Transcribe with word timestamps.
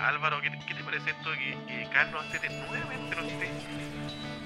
Álvaro, 0.00 0.40
¿qué 0.40 0.50
te, 0.50 0.58
qué 0.66 0.74
te 0.74 0.84
parece 0.84 1.10
esto 1.10 1.30
de 1.30 1.38
que, 1.38 1.56
que 1.66 1.88
Carlos 1.92 2.24
Astete 2.24 2.48
nuevamente 2.50 3.16
no 3.16 3.22
esté 3.22 3.50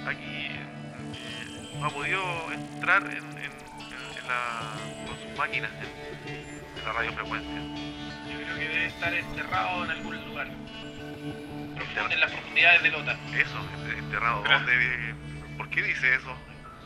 aquí? 0.09 0.47
eh, 0.51 1.77
no 1.79 1.87
ha 1.87 1.91
podido 1.91 2.53
entrar 2.53 3.03
en, 3.03 3.11
en- 3.17 3.37
en- 3.39 4.19
en 4.19 4.29
la, 4.29 4.73
con 5.07 5.19
sus 5.21 5.37
máquinas 5.39 5.71
en, 5.73 6.79
en 6.79 6.85
la 6.85 6.93
radiofrecuencia. 6.93 7.61
Yo 8.33 8.43
creo 8.45 8.55
que 8.59 8.69
debe 8.69 8.87
estar 8.87 9.13
enterrado 9.15 9.85
en 9.85 9.91
algún 9.91 10.25
lugar. 10.29 10.49
Profundo, 11.77 12.11
en 12.15 12.21
las 12.21 12.31
profundidades 12.31 12.83
de 12.83 12.91
Lota. 12.91 13.13
Eso, 13.35 13.59
ent- 13.59 13.99
enterrado. 13.99 14.43
¿Dónde? 14.45 15.15
¿Por 15.57 15.69
qué 15.71 15.83
dice 15.83 16.15
eso? 16.15 16.29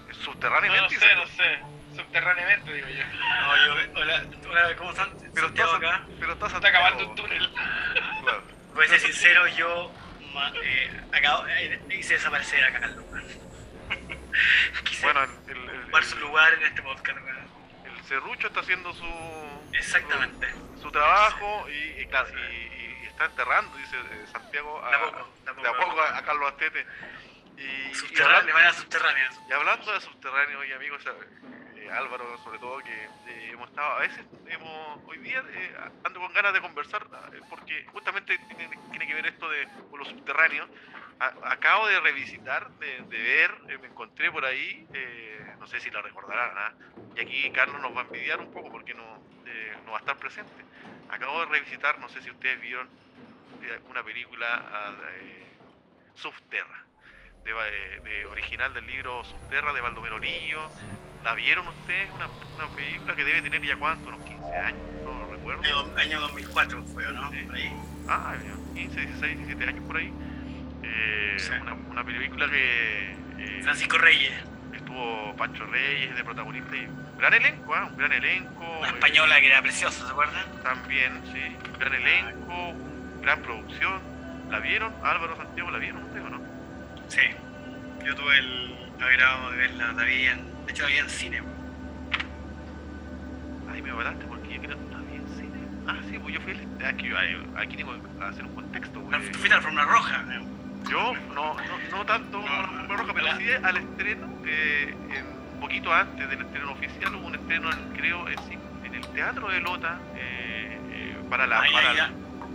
No, 0.08 0.14
Subterráneamente. 0.14 0.82
no 0.82 0.88
dice. 0.88 1.06
sé, 1.08 1.14
no 1.14 1.26
sé. 1.26 1.58
Subterráneamente, 2.02 2.72
digo 2.74 2.88
yo. 2.88 3.04
No, 3.04 3.56
yo, 3.66 4.00
hola, 4.00 4.22
hola, 4.48 4.76
¿cómo 4.76 4.90
están? 4.90 5.10
Pero 5.34 5.46
estás, 5.48 5.74
acá. 5.74 6.06
pero 6.18 6.32
estás 6.32 6.52
Está 6.54 6.68
acabando 6.68 7.08
un 7.08 7.14
túnel. 7.16 7.50
Claro. 8.22 8.55
Voy 8.76 8.84
a 8.84 8.88
ser 8.88 9.00
sincero, 9.00 9.46
yo 9.48 9.90
eh, 10.62 11.00
acabo, 11.12 11.46
eh, 11.48 11.80
hice 11.90 12.14
desaparecer 12.14 12.62
a 12.64 12.72
Carlos. 12.78 13.04
Quise 14.84 15.02
Bueno, 15.02 15.22
el, 15.48 15.56
el, 15.70 15.80
ocupar 15.82 16.04
su 16.04 16.18
lugar 16.18 16.52
en 16.54 16.62
este 16.64 16.82
podcast. 16.82 17.18
weón. 17.18 17.48
el 17.86 18.04
serrucho 18.04 18.48
está 18.48 18.60
haciendo 18.60 18.92
su, 18.92 19.06
Exactamente. 19.72 20.52
su, 20.76 20.82
su 20.82 20.90
trabajo 20.92 21.66
y, 21.70 22.02
y 22.02 22.06
claro, 22.06 22.28
y, 22.38 22.52
y- 22.52 22.98
y 23.02 23.06
está 23.06 23.24
enterrando, 23.26 23.74
dice 23.78 23.96
eh, 23.96 24.26
Santiago, 24.30 24.84
a, 24.84 24.90
De 24.90 24.96
a 24.96 25.00
poco, 25.00 25.32
de 25.44 25.50
a 25.50 25.54
de 25.54 25.60
a 25.68 25.72
poco. 25.72 25.88
poco 25.90 26.02
a, 26.02 26.18
a 26.18 26.22
Carlos 26.24 26.52
Astete. 26.52 26.86
Y, 27.56 27.62
y, 27.62 27.94
Subterráneo, 27.94 28.18
de 28.18 28.24
hablando, 28.24 28.52
manera 28.52 28.72
subterránea. 28.74 29.30
y 29.48 29.52
hablando 29.52 29.92
de 29.92 30.00
subterráneo 30.02 30.64
y 30.64 30.72
amigos, 30.72 31.02
eh, 31.86 31.90
Álvaro 31.92 32.38
sobre 32.38 32.58
todo, 32.58 32.78
que 32.82 33.04
eh, 33.24 33.50
hemos 33.52 33.68
estado, 33.68 33.94
a 33.96 34.00
veces 34.00 34.26
hemos, 34.46 35.00
hoy 35.04 35.18
día 35.18 35.42
eh, 35.52 35.74
ando 36.04 36.20
con 36.20 36.32
ganas 36.32 36.52
de 36.54 36.60
conversar, 36.60 37.06
eh, 37.32 37.42
porque 37.48 37.84
justamente 37.88 38.38
tiene, 38.40 38.68
tiene 38.90 39.06
que 39.06 39.14
ver 39.14 39.26
esto 39.26 39.48
de 39.50 39.68
con 39.88 39.98
lo 40.00 40.04
subterráneo. 40.04 40.68
A- 41.18 41.34
acabo 41.52 41.86
de 41.88 42.00
revisitar, 42.00 42.70
de, 42.76 43.04
de 43.04 43.22
ver, 43.22 43.50
eh, 43.68 43.78
me 43.78 43.88
encontré 43.88 44.30
por 44.30 44.44
ahí, 44.44 44.88
no 45.58 45.66
sé 45.66 45.80
si 45.80 45.90
la 45.90 46.02
recordarán, 46.02 46.52
¿ah? 46.58 46.76
y 47.14 47.20
aquí 47.20 47.50
Carlos 47.52 47.80
nos 47.80 47.94
va 47.96 48.00
a 48.02 48.04
envidiar 48.04 48.40
un 48.40 48.50
poco 48.50 48.70
porque 48.70 48.94
no, 48.94 49.24
no 49.84 49.92
va 49.92 49.98
a 49.98 50.00
estar 50.00 50.18
presente. 50.18 50.66
Acabo 51.08 51.40
de 51.40 51.46
revisitar, 51.46 51.98
no 51.98 52.08
sé 52.08 52.20
si 52.22 52.30
ustedes 52.30 52.60
vieron 52.60 52.92
una 53.84 54.04
película 54.04 54.46
ah, 54.70 54.96
Subterra, 56.14 56.88
de, 57.44 57.52
de 58.02 58.26
original 58.26 58.72
del 58.74 58.86
libro 58.86 59.22
Subterra 59.24 59.72
de 59.72 59.80
Baldomero 59.80 60.18
Lillo. 60.18 60.72
¿La 61.26 61.34
vieron 61.34 61.66
ustedes? 61.66 62.08
Una, 62.14 62.28
una 62.56 62.76
película 62.76 63.16
que 63.16 63.24
debe 63.24 63.42
tener 63.42 63.60
ya 63.60 63.74
cuánto, 63.76 64.10
unos 64.10 64.20
15 64.22 64.44
años, 64.58 64.78
no 65.04 65.26
recuerdo. 65.28 65.60
Año, 65.64 65.96
año 65.98 66.20
2004 66.20 66.84
fue, 66.84 67.04
¿o 67.04 67.10
¿no? 67.10 67.32
Sí. 67.32 67.38
Por 67.38 67.54
ahí. 67.56 67.72
Ah, 68.06 68.34
ya, 68.44 68.74
15, 68.80 69.00
16, 69.00 69.36
17 69.38 69.64
años 69.64 69.84
por 69.88 69.96
ahí. 69.96 70.12
Eh, 70.84 71.36
Sí. 71.40 71.50
una, 71.60 71.74
una 71.74 72.04
película 72.04 72.48
que 72.48 73.10
eh, 73.40 73.60
Francisco 73.64 73.98
Reyes, 73.98 74.34
estuvo 74.72 75.34
Pancho 75.36 75.66
Reyes 75.66 76.14
de 76.14 76.22
protagonista 76.22 76.76
y 76.76 76.86
un 76.86 77.18
gran 77.18 77.34
elenco, 77.34 77.74
¿ah? 77.74 77.86
un 77.90 77.96
gran 77.96 78.12
elenco. 78.12 78.64
una 78.78 78.88
eh, 78.88 78.92
española 78.92 79.40
que 79.40 79.46
era 79.48 79.62
preciosa, 79.62 80.06
¿se 80.06 80.12
acuerdan? 80.12 80.62
también, 80.62 81.12
sí, 81.32 81.42
un 81.72 81.78
gran 81.80 81.92
elenco, 81.92 82.72
gran 83.22 83.42
producción. 83.42 84.00
¿La 84.48 84.60
vieron? 84.60 84.94
Álvaro 85.02 85.36
Santiago, 85.36 85.72
¿la 85.72 85.78
vieron 85.78 86.04
ustedes 86.04 86.24
o 86.24 86.30
no? 86.30 86.40
Sí. 87.08 87.22
Yo 88.06 88.14
tuve 88.14 88.38
el 88.38 88.74
agrado 89.00 89.50
de 89.50 89.56
verla, 89.58 89.92
la 89.92 90.02
vi 90.04 90.26
en, 90.26 90.66
de 90.66 90.72
hecho 90.72 90.82
la 90.84 90.88
vi 90.88 90.98
en 90.98 91.10
cine. 91.10 91.42
Ay, 93.72 93.82
me 93.82 93.90
hablaste 93.90 94.24
porque 94.26 94.54
yo 94.54 94.60
creo 94.62 94.78
que 94.78 94.84
no 94.94 94.98
había 94.98 95.16
en 95.16 95.28
cine. 95.34 95.58
Ah, 95.88 95.96
sí, 96.08 96.18
pues 96.18 96.34
yo 96.34 96.40
fui 96.40 96.52
el... 96.52 97.16
ay, 97.16 97.46
aquí 97.56 97.76
tengo 97.76 97.92
que 97.94 98.24
hacer 98.24 98.44
un 98.44 98.54
contexto, 98.54 99.00
No. 99.00 99.18
Tú 99.18 99.24
fuiste 99.38 99.52
a 99.52 99.56
la 99.56 99.62
forma 99.62 99.84
roja. 99.84 100.22
¿no? 100.22 100.46
Yo 100.88 101.14
no, 101.34 101.54
no, 101.54 101.78
no 101.90 102.06
tanto 102.06 102.40
como 102.40 102.46
la 102.52 102.60
Alfombra 102.68 102.96
roja, 102.96 103.12
pero 103.14 103.36
sí 103.38 103.44
al 103.62 103.76
estreno, 103.76 104.28
eh, 104.46 104.94
en- 105.10 105.60
poquito 105.60 105.92
antes 105.92 106.28
del 106.28 106.42
estreno 106.42 106.72
oficial, 106.72 107.14
hubo 107.16 107.26
un 107.26 107.34
estreno, 107.34 107.72
en, 107.72 107.96
creo, 107.96 108.28
en, 108.28 108.38
en 108.84 108.94
el 108.94 109.06
Teatro 109.08 109.48
de 109.48 109.60
Lota, 109.60 109.98
eh, 110.14 110.78
eh, 110.92 111.16
para, 111.28 111.46
la, 111.46 111.60
Ahí, 111.60 111.72
para, 111.72 111.90
ahí, 111.90 111.96
la, 111.96 112.10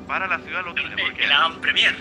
para 0.08 0.28
la 0.28 0.40
ciudad. 0.40 0.62
En, 0.68 0.74
Porque, 0.76 1.24
en 1.24 1.30
la 1.30 1.40
Van 1.40 1.59
Premier, 1.59 1.96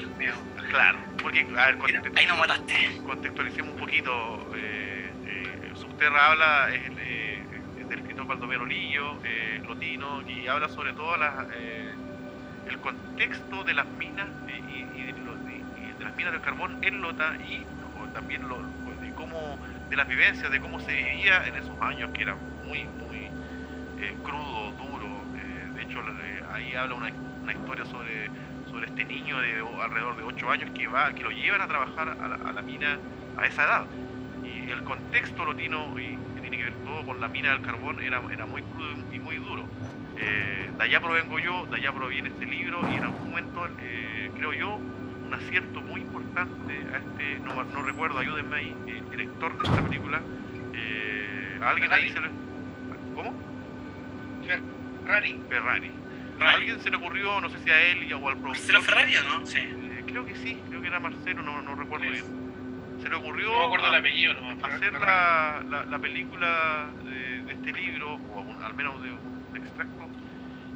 claro, 0.70 0.98
porque, 1.22 1.46
a 1.58 1.66
ver, 1.66 1.78
Mira, 1.86 2.02
ahí 2.16 2.26
nos 2.26 2.38
mataste. 2.38 2.74
contextualicemos 3.02 3.70
un 3.72 3.76
poquito. 3.76 4.50
Eh, 4.56 5.14
eh, 5.24 5.70
Subterra 5.74 6.30
habla, 6.30 6.70
es, 6.72 6.92
eh, 6.98 7.62
es 7.76 7.88
del 7.88 7.98
escritor 7.98 8.26
Baldomero 8.26 8.66
Lillo, 8.66 9.20
eh, 9.24 9.60
Lotino, 9.64 10.22
y 10.26 10.46
habla 10.48 10.68
sobre 10.68 10.92
todo 10.92 11.16
las, 11.16 11.46
eh, 11.52 11.98
el 12.66 12.78
contexto 12.80 13.64
de 13.64 13.74
las 13.74 13.90
minas 13.98 14.28
y, 14.46 14.52
y 15.00 15.12
de, 15.12 15.14
y- 15.74 15.94
las 16.02 16.14
minas 16.14 16.32
del 16.32 16.40
carbón 16.42 16.76
en 16.82 17.00
Lota 17.00 17.36
y 17.40 17.66
o 17.94 18.08
también 18.10 18.46
lo, 18.48 18.62
de 19.00 19.12
cómo 19.14 19.60
de 19.88 19.96
las 19.96 20.08
vivencias, 20.08 20.50
de 20.52 20.60
cómo 20.60 20.78
se 20.80 20.92
vivía 20.94 21.46
en 21.46 21.56
esos 21.56 21.76
años 21.80 22.10
que 22.12 22.22
eran 22.22 22.38
muy, 22.62 22.86
muy 22.88 23.34
eh, 23.96 24.18
crudo, 24.22 24.72
duro. 24.72 25.30
eh, 25.36 25.70
de 25.74 25.82
hecho, 25.82 26.00
eh, 26.00 26.42
ahí 26.52 26.74
habla 26.74 26.94
una, 26.94 27.12
una 27.42 27.52
historia 27.52 27.84
sobre, 27.84 28.32
sobre 28.70 28.86
este 28.86 29.04
niño 29.04 29.38
de 29.40 29.64
alrededor 29.82 30.16
de 30.16 30.22
8 30.22 30.50
años 30.50 30.70
que 30.70 30.86
va, 30.86 31.12
que 31.12 31.22
lo 31.22 31.30
llevan 31.30 31.60
a 31.60 31.66
trabajar 31.66 32.08
a 32.08 32.28
la, 32.28 32.36
a 32.36 32.52
la 32.52 32.62
mina 32.62 32.98
a 33.36 33.46
esa 33.46 33.64
edad. 33.64 33.86
Y 34.44 34.70
el 34.70 34.82
contexto 34.84 35.44
lotino, 35.44 35.98
y 35.98 36.16
que 36.34 36.40
tiene 36.40 36.56
que 36.56 36.64
ver 36.64 36.74
todo 36.84 37.04
con 37.04 37.20
la 37.20 37.28
mina 37.28 37.50
del 37.50 37.62
carbón, 37.62 38.00
era, 38.00 38.22
era 38.32 38.46
muy 38.46 38.62
crudo 38.62 38.94
y 39.12 39.18
muy 39.18 39.36
duro. 39.36 39.64
Eh, 40.16 40.70
de 40.76 40.84
allá 40.84 41.00
provengo 41.00 41.38
yo, 41.38 41.66
de 41.66 41.76
allá 41.76 41.92
proviene 41.92 42.28
este 42.28 42.46
libro, 42.46 42.80
y 42.90 42.94
en 42.96 43.04
algún 43.04 43.30
momento, 43.30 43.66
eh, 43.80 44.30
creo 44.36 44.52
yo, 44.52 44.74
un 44.76 45.34
acierto 45.34 45.80
muy 45.80 46.00
importante 46.00 46.74
a 46.92 46.98
este, 46.98 47.38
no, 47.44 47.62
no 47.62 47.82
recuerdo, 47.82 48.18
ayúdenme 48.18 48.56
ahí, 48.56 48.76
el 48.86 49.10
director 49.10 49.56
de 49.56 49.68
esta 49.68 49.82
película, 49.82 50.20
eh, 50.74 51.58
a 51.62 51.70
alguien 51.70 51.92
ahí 51.92 52.10
se 52.10 52.20
le... 52.20 52.28
¿Cómo? 53.14 53.34
Ferrari. 55.04 55.40
Ferrari. 55.48 55.90
A 56.40 56.50
alguien 56.50 56.80
se 56.80 56.90
le 56.90 56.96
ocurrió, 56.96 57.40
no 57.40 57.50
sé 57.50 57.58
si 57.58 57.70
a 57.70 57.80
él 57.82 58.12
o 58.12 58.28
al 58.28 58.38
productor. 58.38 58.48
¿Marcelo 58.48 58.82
Ferrari 58.82 59.12
no? 59.26 59.46
Sí. 59.46 59.58
Eh, 59.58 60.04
creo 60.06 60.24
que 60.24 60.34
sí, 60.36 60.56
creo 60.68 60.80
que 60.80 60.88
era 60.88 60.98
Marcelo, 61.00 61.42
no, 61.42 61.60
no 61.62 61.74
recuerdo 61.74 62.06
Sí. 62.06 62.12
bien. 62.12 62.24
Se 63.02 63.08
le 63.08 63.16
ocurrió 63.16 63.48
No 63.50 63.74
el 63.88 63.94
apellido 63.94 64.32
hacer 64.62 64.92
la, 64.92 65.64
la, 65.70 65.84
la 65.86 65.98
película 65.98 66.92
de, 67.04 67.42
de 67.44 67.52
este 67.52 67.72
libro, 67.72 68.14
o 68.14 68.40
un- 68.42 68.62
al 68.62 68.74
menos 68.74 69.02
de 69.02 69.10
un 69.10 69.56
extracto, 69.56 70.08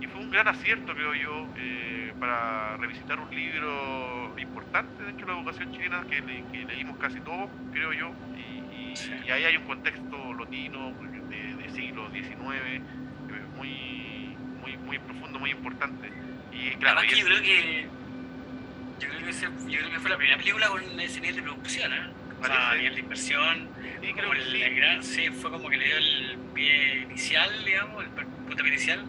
y 0.01 0.07
fue 0.07 0.21
un 0.23 0.31
gran 0.31 0.49
acierto, 0.49 0.95
creo 0.95 1.15
yo, 1.15 1.49
eh, 1.57 2.15
para 2.19 2.77
revisitar 2.79 3.19
un 3.21 3.31
libro 3.35 4.35
importante 4.39 5.03
dentro 5.03 5.27
de 5.27 5.33
la 5.33 5.39
educación 5.39 5.71
chilena 5.73 6.03
que, 6.09 6.21
le- 6.23 6.45
que 6.51 6.65
leímos 6.65 6.97
casi 6.99 7.21
todos, 7.21 7.51
creo 7.73 7.93
yo, 7.93 8.15
y, 8.37 8.91
y- 8.93 8.97
Sí. 8.97 9.13
y 9.27 9.31
ahí 9.31 9.45
hay 9.45 9.57
un 9.57 9.65
contexto 9.65 10.33
lotino 10.35 10.93
de, 11.29 11.55
de 11.57 11.69
siglo 11.71 12.11
XIX 12.11 12.77
eh, 12.77 12.83
muy, 13.57 14.24
muy, 14.65 14.77
muy 14.87 14.99
profundo, 14.99 15.39
muy 15.39 15.51
importante. 15.51 16.09
Y 16.53 16.71
claro, 16.77 16.99
Además 16.99 17.13
que 17.15 17.19
y 17.19 17.21
yo 17.21 17.27
creo 17.27 17.43
que. 17.43 17.87
Yo 19.01 19.09
creo 19.09 19.21
que, 19.25 19.31
ese- 19.31 19.47
yo 19.69 19.79
creo 19.79 19.91
que 19.91 20.01
fue 20.01 20.11
la 20.11 20.17
primera 20.17 20.39
película 20.39 20.69
con 20.69 21.01
ese 21.01 21.21
nivel 21.21 21.37
de 21.37 21.43
producción, 21.43 21.93
¿eh? 21.93 22.07
O 22.41 22.47
sea, 22.47 22.71
a 22.71 22.75
nivel 22.77 22.95
de 22.95 23.01
inversión. 23.01 23.69
sí, 24.03 24.13
creo 24.15 24.31
que 24.31 24.39
el, 24.39 24.53
sí. 24.53 24.63
el 24.63 24.75
gran, 24.77 25.03
sí, 25.03 25.29
fue 25.31 25.51
como 25.51 25.69
que 25.69 25.77
le 25.77 25.85
dio 25.87 25.97
el 25.97 26.39
pie 26.55 26.99
inicial, 27.03 27.65
digamos, 27.65 28.05
el 28.05 28.11
puntapié 28.11 28.69
inicial 28.73 29.01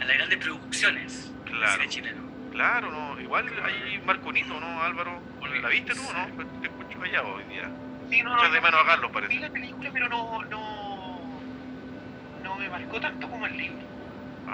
a 0.00 0.04
las 0.04 0.16
grandes 0.16 0.38
producciones 0.38 1.32
del 1.44 1.54
Claro. 1.54 1.72
cine 1.74 1.88
chileno. 1.88 2.22
Claro, 2.52 2.90
no, 2.90 3.20
igual 3.20 3.46
hay 3.64 3.98
Marconito, 4.04 4.60
¿no, 4.60 4.82
Álvaro? 4.82 5.20
¿La 5.62 5.68
viste 5.68 5.94
tú, 5.94 6.02
no? 6.02 6.28
Pues 6.36 6.46
Te 6.60 6.66
escucho 6.68 6.98
callado 7.00 7.34
hoy 7.34 7.44
día. 7.44 7.68
Sí, 8.10 8.22
no, 8.22 8.36
no, 8.36 8.42
de 8.42 8.48
no, 8.60 8.62
menos 8.62 8.80
a 8.80 8.86
Carlos, 8.86 9.10
Vi 9.10 9.14
parece. 9.14 9.40
la 9.40 9.50
película, 9.50 9.90
pero 9.92 10.08
no, 10.08 10.42
no, 10.44 11.40
no 12.44 12.56
me 12.56 12.68
marcó 12.68 13.00
tanto 13.00 13.28
como 13.28 13.46
el 13.46 13.56
libro. 13.56 14.01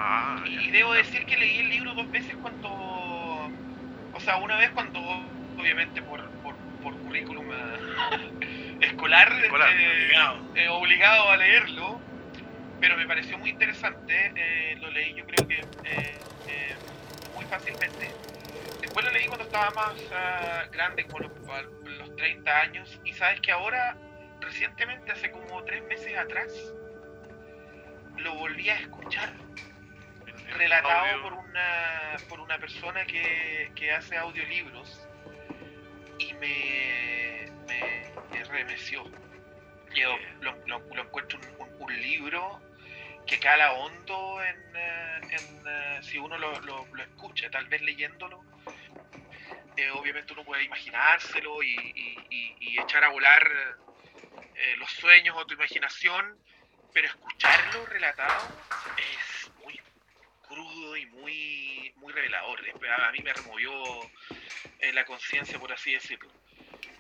Ah. 0.00 0.44
Y 0.46 0.70
debo 0.70 0.92
decir 0.92 1.26
que 1.26 1.36
leí 1.36 1.58
el 1.58 1.70
libro 1.70 1.92
dos 1.94 2.08
veces 2.12 2.36
cuando, 2.40 2.68
o 2.70 4.20
sea, 4.20 4.36
una 4.36 4.56
vez 4.56 4.70
cuando, 4.70 5.00
obviamente 5.58 6.00
por, 6.02 6.24
por, 6.42 6.54
por 6.84 6.96
currículum 6.98 7.44
eh, 7.50 8.78
escolar, 8.80 9.32
Escolar, 9.42 9.70
este, 9.70 9.90
Obligado. 9.90 10.38
eh, 10.54 10.68
obligado 10.68 11.30
a 11.30 11.36
leerlo, 11.36 12.00
pero 12.80 12.96
me 12.96 13.08
pareció 13.08 13.38
muy 13.38 13.50
interesante, 13.50 14.32
eh, 14.36 14.76
lo 14.80 14.88
leí 14.92 15.14
yo 15.14 15.26
creo 15.26 15.48
que 15.48 15.64
muy 17.34 17.44
fácilmente. 17.46 18.12
Después 18.80 19.04
lo 19.04 19.10
leí 19.10 19.26
cuando 19.26 19.46
estaba 19.46 19.70
más 19.70 19.94
ah, 20.14 20.62
grande, 20.70 21.06
como 21.06 21.18
los, 21.24 21.32
los 21.98 22.14
30 22.14 22.60
años, 22.60 23.00
y 23.04 23.12
sabes 23.14 23.40
que 23.40 23.50
ahora, 23.50 23.96
recientemente, 24.40 25.10
hace 25.10 25.32
como 25.32 25.64
tres 25.64 25.82
meses 25.88 26.16
atrás, 26.16 26.52
lo 28.18 28.34
volví 28.36 28.68
a 28.70 28.78
escuchar 28.78 29.47
relatado 30.48 31.22
por 31.22 31.34
una 31.34 32.22
por 32.28 32.40
una 32.40 32.58
persona 32.58 33.06
que, 33.06 33.72
que 33.74 33.92
hace 33.92 34.16
audiolibros 34.16 35.10
y 36.18 36.34
me, 36.34 37.46
me, 37.66 38.20
me 38.30 38.44
remeció. 38.44 39.04
Yo 39.94 40.16
lo, 40.40 40.58
lo- 40.66 40.84
lo 40.94 41.02
encuentro 41.02 41.38
un, 41.38 41.46
un- 41.58 41.74
un 41.78 42.00
libro 42.02 42.64
que 43.26 43.38
cala 43.38 43.72
hondo 43.72 44.42
en, 44.42 44.76
eh, 44.76 45.20
en, 45.30 45.64
eh, 45.66 45.98
si 46.02 46.18
uno 46.18 46.38
lo, 46.38 46.60
lo- 46.62 46.88
lo 46.92 47.02
escucha, 47.02 47.50
tal 47.50 47.68
vez 47.68 47.82
leyéndolo, 47.82 48.46
eh, 49.76 49.90
obviamente 49.90 50.32
uno 50.32 50.44
puede 50.44 50.64
imaginárselo 50.64 51.62
y, 51.62 51.68
y- 51.94 52.26
y- 52.30 52.56
y 52.60 52.78
echar 52.80 53.04
a 53.04 53.08
volar 53.10 53.48
eh, 54.54 54.76
los 54.76 54.90
sueños 54.92 55.36
o 55.38 55.46
tu 55.46 55.54
imaginación, 55.54 56.40
pero 56.92 57.08
escucharlo 57.08 57.86
relatado 57.86 58.64
es 58.96 59.47
crudo 60.48 60.96
y 60.96 61.06
muy, 61.06 61.92
muy 61.96 62.12
revelador. 62.12 62.62
Después, 62.62 62.90
A 62.90 63.08
a 63.08 63.12
mí 63.12 63.20
me 63.22 63.32
removió 63.32 64.10
eh, 64.80 64.92
la 64.92 65.04
conciencia, 65.04 65.58
por 65.58 65.72
así 65.72 65.92
decirlo. 65.92 66.30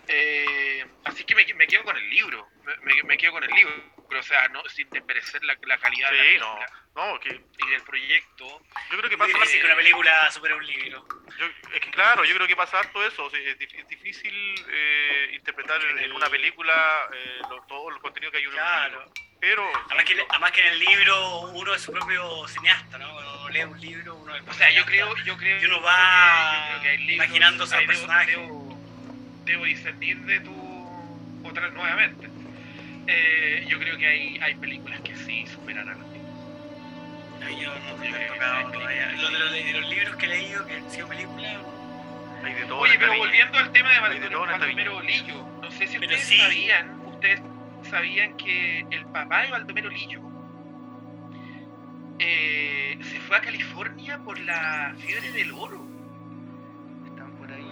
Eh, 0.06 0.86
así 1.04 1.24
que 1.24 1.34
me, 1.34 1.44
me 1.54 1.66
quedo 1.66 1.84
con 1.84 1.96
el 1.96 2.08
libro, 2.08 2.48
me, 2.64 2.76
me- 2.94 3.02
me 3.02 3.18
quedo 3.18 3.32
con 3.32 3.44
el 3.44 3.50
libro, 3.50 3.74
o 4.10 4.22
sea, 4.22 4.48
no, 4.48 4.62
sin 4.68 4.90
desmerecer 4.90 5.44
la, 5.44 5.58
la 5.62 5.78
calidad 5.78 6.10
de 6.10 6.16
la 6.16 6.24
Sí, 6.24 6.38
no, 6.38 6.54
película 6.54 6.72
no, 6.94 7.20
que 7.20 7.40
y 7.58 7.66
del 7.70 7.82
proyecto. 7.82 8.62
yo 8.90 8.98
creo 8.98 9.10
que 9.10 9.18
pasa, 9.18 9.32
difícil 9.34 9.60
que 9.60 9.66
una 9.66 9.76
película 9.76 10.30
supere 10.30 10.54
un 10.54 10.66
libro. 10.66 11.06
yo- 11.38 11.46
es 11.74 11.80
que 11.80 11.90
claro, 11.90 12.24
yo 12.24 12.34
creo 12.34 12.46
que 12.48 12.56
pasa 12.56 12.80
harto 12.80 13.06
eso, 13.06 13.26
o 13.26 13.30
sea, 13.30 13.38
es, 13.38 13.56
es 13.60 13.88
difícil 13.88 14.32
eh, 14.70 15.30
interpretar 15.34 15.84
en, 15.84 15.98
en 15.98 16.12
una 16.12 16.30
película 16.30 17.06
eh, 17.12 17.42
lo- 17.50 17.62
todo 17.66 17.90
el 17.90 17.98
contenido 18.00 18.32
que 18.32 18.38
hay 18.38 18.44
en 18.44 18.48
un 18.48 18.54
Claro. 18.54 18.90
libro, 19.00 19.12
pero 19.40 19.70
Además 19.90 20.04
que, 20.06 20.26
además 20.30 20.52
que 20.52 20.60
en 20.62 20.66
el 20.68 20.78
libro 20.78 21.40
uno 21.50 21.74
es 21.74 21.82
su 21.82 21.92
propio 21.92 22.48
cineasta, 22.48 22.98
¿no? 22.98 23.37
Uno 23.48 23.58
lee 23.58 23.64
un 23.64 23.80
libro, 23.80 24.16
uno 24.16 24.32
O 24.46 24.52
sea, 24.52 24.70
yo 24.72 24.84
creo, 24.84 25.14
yo 25.24 25.36
creo 25.36 25.60
Y 25.60 25.64
uno 25.64 25.76
yo 25.76 25.82
va 25.82 26.78
creo 26.80 26.96
que 26.96 27.12
imaginándose 27.14 27.74
al 27.76 27.86
personaje. 27.86 28.30
Debo, 28.32 28.78
debo 29.44 29.64
discernir 29.64 30.18
de 30.22 30.40
tu 30.40 30.54
otra 31.44 31.70
nuevamente. 31.70 32.28
Eh, 33.06 33.64
yo 33.68 33.78
creo 33.78 33.96
que 33.96 34.06
hay, 34.06 34.38
hay 34.38 34.54
películas 34.56 35.00
que 35.00 35.16
sí 35.16 35.46
superan 35.46 35.88
a 35.88 35.94
las 35.94 36.06
libros. 36.08 36.18
Yo 37.58 37.74
no 37.74 38.04
Yo 38.04 38.12
creo 38.12 38.18
que 38.18 38.26
tocado 38.34 38.56
hay 38.56 38.72
todavía. 38.72 39.12
Lo 39.12 39.30
de, 39.30 39.38
los, 39.38 39.52
de 39.52 39.72
los 39.80 39.88
libros 39.90 40.16
que 40.16 40.26
he 40.26 40.28
leído 40.28 40.66
que 40.66 40.74
han 40.74 40.90
sido 40.90 41.08
películas, 41.08 41.56
hay 42.44 42.54
de 42.54 42.64
todo. 42.66 42.78
Oye, 42.80 42.96
pero 42.98 43.12
viña. 43.12 43.24
volviendo 43.24 43.58
al 43.58 43.72
tema 43.72 43.90
de 43.90 44.00
Baldomero 44.00 45.00
Lillo, 45.02 45.46
no 45.62 45.70
sé 45.70 45.86
si 45.86 45.98
Pero 45.98 46.12
ustedes 46.12 46.26
sí. 46.26 46.36
sabían, 46.38 47.00
ustedes 47.06 47.40
sabían 47.88 48.36
que 48.36 48.80
el 48.90 49.06
papá 49.06 49.42
de 49.42 49.50
Baldomero 49.52 49.88
Lillo 49.88 50.27
eh, 52.18 52.98
se 53.02 53.20
fue 53.20 53.36
a 53.36 53.40
California 53.40 54.18
por 54.24 54.38
la 54.40 54.94
fiebre 54.98 55.32
del 55.32 55.52
oro. 55.52 55.84
Están 57.06 57.30
por 57.32 57.50
ahí. 57.50 57.66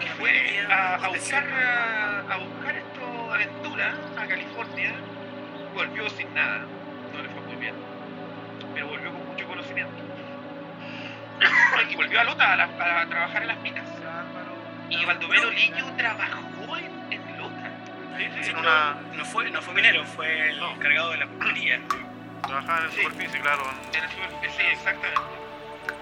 que 0.00 0.06
fue 0.18 0.60
a, 0.70 0.94
a 0.94 1.08
buscar 1.08 1.46
a, 1.48 2.20
a 2.32 2.36
buscar 2.38 2.76
esto 2.76 3.32
aventura 3.34 3.94
a 4.18 4.26
California. 4.26 4.94
Volvió 5.74 6.08
sin 6.10 6.32
nada. 6.34 6.66
No 7.12 7.22
le 7.22 7.28
fue 7.28 7.40
muy 7.42 7.56
bien. 7.56 7.74
Pero 8.74 8.88
volvió 8.88 9.12
con 9.12 9.26
mucho 9.26 9.46
conocimiento. 9.46 9.92
Y 11.90 11.94
volvió 11.96 12.20
a 12.20 12.24
Lota 12.24 12.52
a, 12.52 12.56
la- 12.56 13.00
a 13.02 13.06
trabajar 13.08 13.42
en 13.42 13.48
las 13.48 13.60
minas. 13.60 13.84
Y 14.90 15.04
Baldomero 15.04 15.50
Lillo 15.50 15.84
trabajó 15.96 16.76
en, 16.76 17.12
en 17.12 17.38
Lota. 17.38 17.70
Sí, 18.16 18.24
sí, 18.24 18.42
Sí, 18.44 18.50
en 18.50 18.56
no, 18.56 18.60
una, 18.62 18.96
no 19.16 19.24
fue, 19.24 19.50
no 19.50 19.62
fue 19.62 19.74
minero, 19.74 20.04
fue 20.04 20.50
el 20.50 20.58
No. 20.58 20.72
encargado 20.72 21.10
de 21.12 21.18
la 21.18 21.26
pulpería. 21.26 21.80
Trabajaba 22.46 22.84
en 22.84 22.90
Sí. 22.92 23.02
superficie, 23.02 23.40
claro, 23.40 23.62
en 23.92 24.02
el 24.04 24.10
sur 24.10 24.50
sí 24.56 24.62
exactamente. 24.72 25.20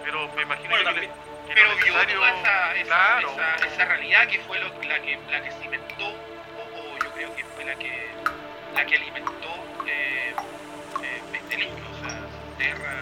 Pero 0.04 0.28
me 0.34 0.42
imagino 0.42 0.70
Bueno, 0.70 0.94
que, 0.94 1.10
pero 1.54 1.68
vio 1.76 1.84
necesario, 1.96 2.26
esa, 2.26 2.74
esa, 2.74 2.84
claro, 2.86 3.30
esa, 3.32 3.66
esa 3.66 3.84
realidad 3.84 4.28
que 4.28 4.40
fue 4.40 4.58
lo- 4.60 4.82
la, 4.82 5.00
que, 5.00 5.18
la 5.30 5.42
que 5.42 5.50
cimentó, 5.52 6.06
o, 6.06 6.62
o 6.74 6.98
yo 7.02 7.12
creo 7.12 7.34
que 7.34 7.44
fue 7.44 7.64
la 7.64 7.74
que, 7.76 8.08
la 8.74 8.84
que 8.86 8.96
alimentó 8.96 9.64
eh, 9.86 10.34
eh, 11.02 11.22
este 11.32 11.56
o 11.56 12.08
sea, 12.08 12.18
Tierra. 12.58 12.92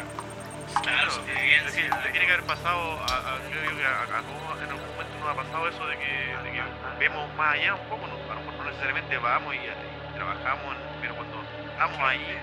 Claro, 0.83 1.13
es 1.37 1.65
decir, 1.67 1.91
le 2.05 2.11
tiene 2.11 2.27
que 2.27 2.33
haber 2.33 2.47
pasado, 2.47 2.99
a, 3.01 3.05
a- 3.35 3.39
yo 3.51 3.61
digo 3.61 3.77
que 3.77 3.85
a, 3.87 4.03
a 4.03 4.23
todos 4.23 4.63
en 4.63 4.69
algún 4.71 4.89
momento 4.89 5.19
nos 5.21 5.29
ha 5.29 5.35
pasado 5.35 5.69
eso 5.69 5.87
de 5.87 5.97
que, 5.99 6.37
de 6.43 6.51
que 6.53 6.63
vemos 6.99 7.33
más 7.37 7.55
allá 7.55 7.75
un 7.75 7.89
poco, 7.89 8.07
no, 8.07 8.15
a 8.31 8.35
lo 8.35 8.41
mejor 8.41 8.55
no 8.57 8.65
necesariamente 8.65 9.17
vamos 9.19 9.55
y, 9.55 9.59
y 9.59 10.15
trabajamos, 10.15 10.75
en- 10.77 11.01
pero 11.01 11.15
cuando 11.15 11.45
estamos 11.71 11.99
ahí 12.01 12.39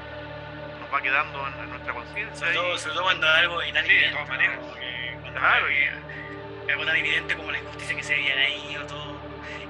nos 0.91 0.93
va 0.93 1.01
quedando 1.01 1.47
en, 1.47 1.53
en 1.63 1.69
nuestra 1.69 1.93
conciencia 1.93 2.35
Sobre 2.37 2.51
y- 2.51 2.55
todo, 2.55 2.77
sobre 2.77 2.93
todo 2.95 3.03
cuando 3.03 3.27
algo 3.29 3.63
inanividente. 3.63 4.07
de 4.07 4.11
todas 4.13 4.27
¿no? 4.27 4.33
maneras. 4.35 4.59
Porque 4.61 5.17
cuando 5.21 5.39
Claro, 5.39 5.65
hay 5.65 6.69
algo 6.71 6.85
tan 6.85 6.95
evidente 6.97 7.35
como 7.35 7.51
la 7.51 7.57
injusticia 7.59 7.95
que 7.95 8.03
se 8.03 8.13
veían 8.15 8.37
ahí 8.39 8.77
o 8.77 8.85
todo. 8.85 9.15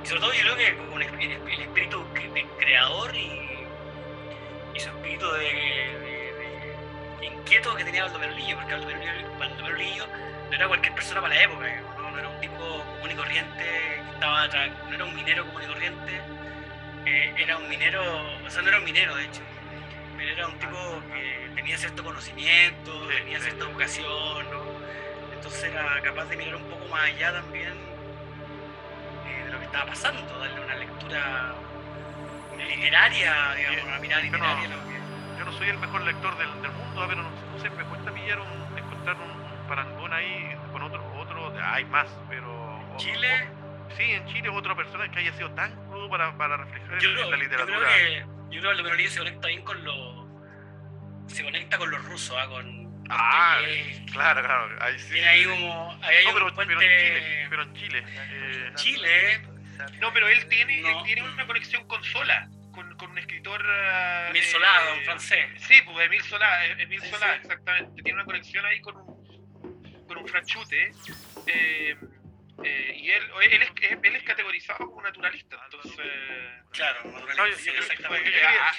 Y 0.04 0.08
sobre 0.08 0.22
todo 0.22 0.34
yo 0.34 0.42
creo 0.42 0.56
que 0.58 0.78
con 0.90 1.02
el, 1.02 1.08
espíritu 1.62 2.06
de 2.14 2.46
creador 2.60 3.16
y, 3.16 3.68
y 4.74 4.80
su 4.80 4.90
espíritu 4.90 5.32
de, 5.34 5.40
de- 5.40 6.76
de 7.20 7.26
inquieto 7.28 7.76
que 7.76 7.84
tenía 7.84 8.04
Baldomero 8.04 8.34
Lillo, 8.36 8.56
porque 8.58 8.74
Baldomero 8.74 9.00
Lillo, 9.00 9.38
Baldomero 9.40 9.76
Lillo 9.78 10.08
no 10.50 10.56
era 10.56 10.68
cualquier 10.68 10.94
persona 10.96 11.22
para 11.22 11.36
la 11.36 11.44
época, 11.44 11.82
¿no? 11.98 12.12
No 12.12 12.20
era 12.20 12.28
un 12.30 12.42
tipo 12.42 12.58
común 12.58 13.12
y 13.12 13.16
corriente, 13.16 13.64
que 13.64 14.12
estaba 14.14 14.48
no 14.48 14.94
era 14.96 15.06
un 15.06 15.16
minero 15.16 15.46
común 15.46 15.62
y 15.64 15.68
corriente, 15.68 16.22
eh, 17.06 17.34
era 17.38 17.58
un 17.58 17.70
minero, 17.70 18.02
o 18.46 18.50
sea, 18.50 18.62
no 18.64 18.70
era 18.70 18.80
un 18.80 18.84
minero 18.84 19.16
de 19.16 19.26
hecho, 19.26 19.42
era 20.32 20.48
un 20.48 20.58
tipo 20.60 21.02
que 21.14 21.52
tenía 21.56 21.78
cierto 21.78 22.04
conocimiento, 22.04 23.10
Sí, 23.10 23.16
tenía 23.18 23.38
sí. 23.40 23.44
cierta 23.46 23.64
educación, 23.66 24.52
¿no? 24.52 24.62
entonces 25.34 25.64
era 25.66 26.02
capaz 26.02 26.26
de 26.26 26.38
mirar 26.38 26.56
un 26.56 26.64
poco 26.70 26.86
más 26.88 27.02
allá 27.04 27.34
también 27.34 27.74
eh, 29.28 29.44
de 29.46 29.52
lo 29.52 29.60
que 29.60 29.66
estaba 29.66 29.86
pasando, 29.88 30.40
darle 30.40 30.62
una 30.62 30.76
lectura 30.76 31.56
literaria, 32.58 33.54
digamos, 33.56 33.84
una 33.86 34.00
mirada 34.00 34.22
Yo 34.24 34.32
no- 34.32 34.38
literaria. 34.38 34.68
lo 34.70 34.84
que- 34.90 35.40
yo 35.40 35.46
no 35.46 35.52
soy 35.54 35.70
el 35.70 35.78
mejor 35.80 36.02
lector 36.02 36.38
del, 36.38 36.62
del 36.62 36.72
mundo, 36.72 37.06
pero 37.08 37.24
no, 37.24 37.30
no 37.30 37.60
sé, 37.60 37.70
me 37.72 37.84
cuesta 37.86 38.12
pillar 38.14 38.40
un, 38.40 38.78
encontrar 38.78 39.16
un 39.18 39.68
parangón 39.68 40.14
ahí 40.14 40.56
con 40.72 40.82
otro, 40.84 41.04
otro, 41.18 41.54
hay 41.64 41.86
más, 41.86 42.08
pero... 42.30 42.80
Chile, 42.98 43.48
Sí, 43.98 44.04
en 44.04 44.26
Chile 44.28 44.48
otra 44.48 44.74
persona 44.74 45.12
que 45.12 45.20
haya 45.20 45.34
sido 45.34 45.52
tan 45.52 45.76
crudo 45.90 46.10
para, 46.10 46.32
para 46.38 46.56
reflejar 46.56 47.00
yo 47.00 47.10
en, 47.10 47.16
creo, 47.16 47.26
en 47.26 47.32
la 47.32 47.38
yo 47.38 47.44
literatura. 47.44 47.78
creo 47.78 47.90
que 47.90 48.26
yo 48.56 48.62
creo 48.62 48.84
que 48.86 48.96
Lillo 48.96 49.10
se 49.10 49.18
conecta 49.20 49.48
bien 49.50 49.62
con 49.64 49.84
los 49.84 50.21
se 51.32 51.44
conecta 51.44 51.78
con 51.78 51.90
los 51.92 52.04
rusos, 52.06 52.36
¿ah? 52.40 52.48
con 52.48 52.82
Ah, 53.10 53.58
Dostoyevsky. 53.60 54.06
Claro, 54.14 54.42
claro, 54.42 54.78
ahí 54.84 54.98
sí. 55.00 55.14
Tiene 55.14 55.28
ahí 55.28 55.44
como 55.44 56.00
ahí 56.04 56.16
hay 56.16 56.24
No, 56.24 56.30
un 56.30 56.36
pero, 56.36 56.56
puente 56.56 56.76
pero 56.78 56.82
en 56.84 56.90
Chile, 56.98 57.48
pero 57.50 57.64
en 57.64 57.74
Chile. 57.74 58.04
eh, 58.08 58.72
Chile, 58.76 59.42
No, 60.00 60.14
pero 60.14 60.30
él 60.30 60.48
tiene, 60.48 60.82
No. 60.82 61.00
él 61.00 61.04
tiene 61.06 61.24
una 61.24 61.46
conexión 61.46 61.86
con 61.88 62.02
Sola, 62.06 62.48
con, 62.74 62.96
con 62.98 63.12
un 63.12 63.18
escritor... 63.18 63.62
eh, 63.66 64.42
Solá, 64.52 64.94
un 64.98 65.04
francés. 65.04 65.46
Sí, 65.68 65.82
pues 65.84 66.06
Emil 66.06 66.22
Solá, 66.24 66.66
eh, 66.68 66.76
Emil 66.80 67.02
Solá, 67.04 67.36
exactamente. 67.36 68.02
Tiene 68.02 68.16
una 68.16 68.26
conexión 68.26 68.66
ahí 68.66 68.80
con 68.80 68.96
un, 68.96 70.06
con 70.08 70.18
un 70.18 70.28
franchute. 70.28 70.92
eh, 71.48 71.98
eh, 72.64 72.94
y 72.96 73.10
él, 73.12 73.24
él, 73.50 73.62
es, 73.64 73.72
él 74.04 74.16
es 74.16 74.24
categorizado 74.24 74.80
como 74.86 75.02
naturalista. 75.02 75.58
Entonces, 75.66 76.06
Claro, 76.72 77.04
naturalmente, 77.06 77.60
sí, 77.60 77.72
yo 77.74 78.08
ah, 78.62 78.72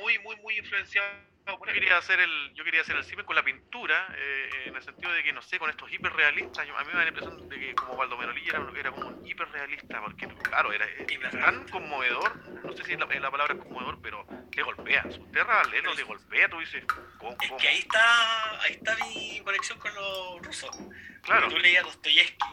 muy, 0.00 0.18
muy, 0.20 0.36
muy 0.36 0.58
influenciado 0.58 1.08
por 1.54 1.68
Yo 1.68 1.74
quería 1.74 1.96
hacer 1.98 2.18
el, 2.18 2.52
yo 2.54 2.64
quería 2.64 2.80
hacer 2.80 2.96
el 2.96 3.04
cine 3.04 3.24
con 3.24 3.36
la 3.36 3.42
pintura, 3.44 4.08
eh, 4.16 4.50
en 4.66 4.76
el 4.76 4.82
sentido 4.82 5.12
de 5.12 5.22
que, 5.22 5.32
no 5.32 5.40
sé, 5.42 5.58
con 5.58 5.70
estos 5.70 5.90
hiperrealistas, 5.92 6.66
yo- 6.66 6.76
a 6.76 6.80
mí 6.82 6.88
me 6.88 6.94
da 6.94 7.02
la 7.02 7.08
impresión 7.08 7.48
de 7.48 7.58
que 7.58 7.74
como 7.74 7.96
Baldomero 7.96 8.32
era, 8.32 8.60
era 8.80 8.90
como 8.90 9.08
un 9.08 9.26
hiperrealista, 9.26 10.00
porque 10.00 10.26
claro, 10.42 10.72
era 10.72 10.84
eh, 10.86 11.06
tan 11.30 11.68
conmovedor, 11.68 12.36
no 12.64 12.72
sé 12.72 12.84
si 12.84 12.96
la, 12.96 13.06
la 13.06 13.30
palabra 13.30 13.54
es 13.54 13.60
conmovedor, 13.60 13.98
pero 14.02 14.26
te 14.50 14.62
golpea, 14.62 15.04
su 15.12 15.24
tierra 15.30 15.60
al 15.60 15.70
leerlo 15.70 15.94
te 15.94 16.02
golpea, 16.02 16.48
tú 16.48 16.58
dices, 16.58 16.84
¿cómo? 17.18 17.36
Es 17.40 17.48
cómo? 17.48 17.60
que 17.60 17.68
ahí 17.68 17.78
está, 17.78 18.60
ahí 18.62 18.72
está 18.72 18.96
mi 19.06 19.40
conexión 19.44 19.78
con 19.78 19.94
los 19.94 20.42
rusos. 20.42 20.76
Claro, 21.22 21.48
Tú 21.48 21.58
leías 21.58 21.84
Dostoyevsky 21.84 22.46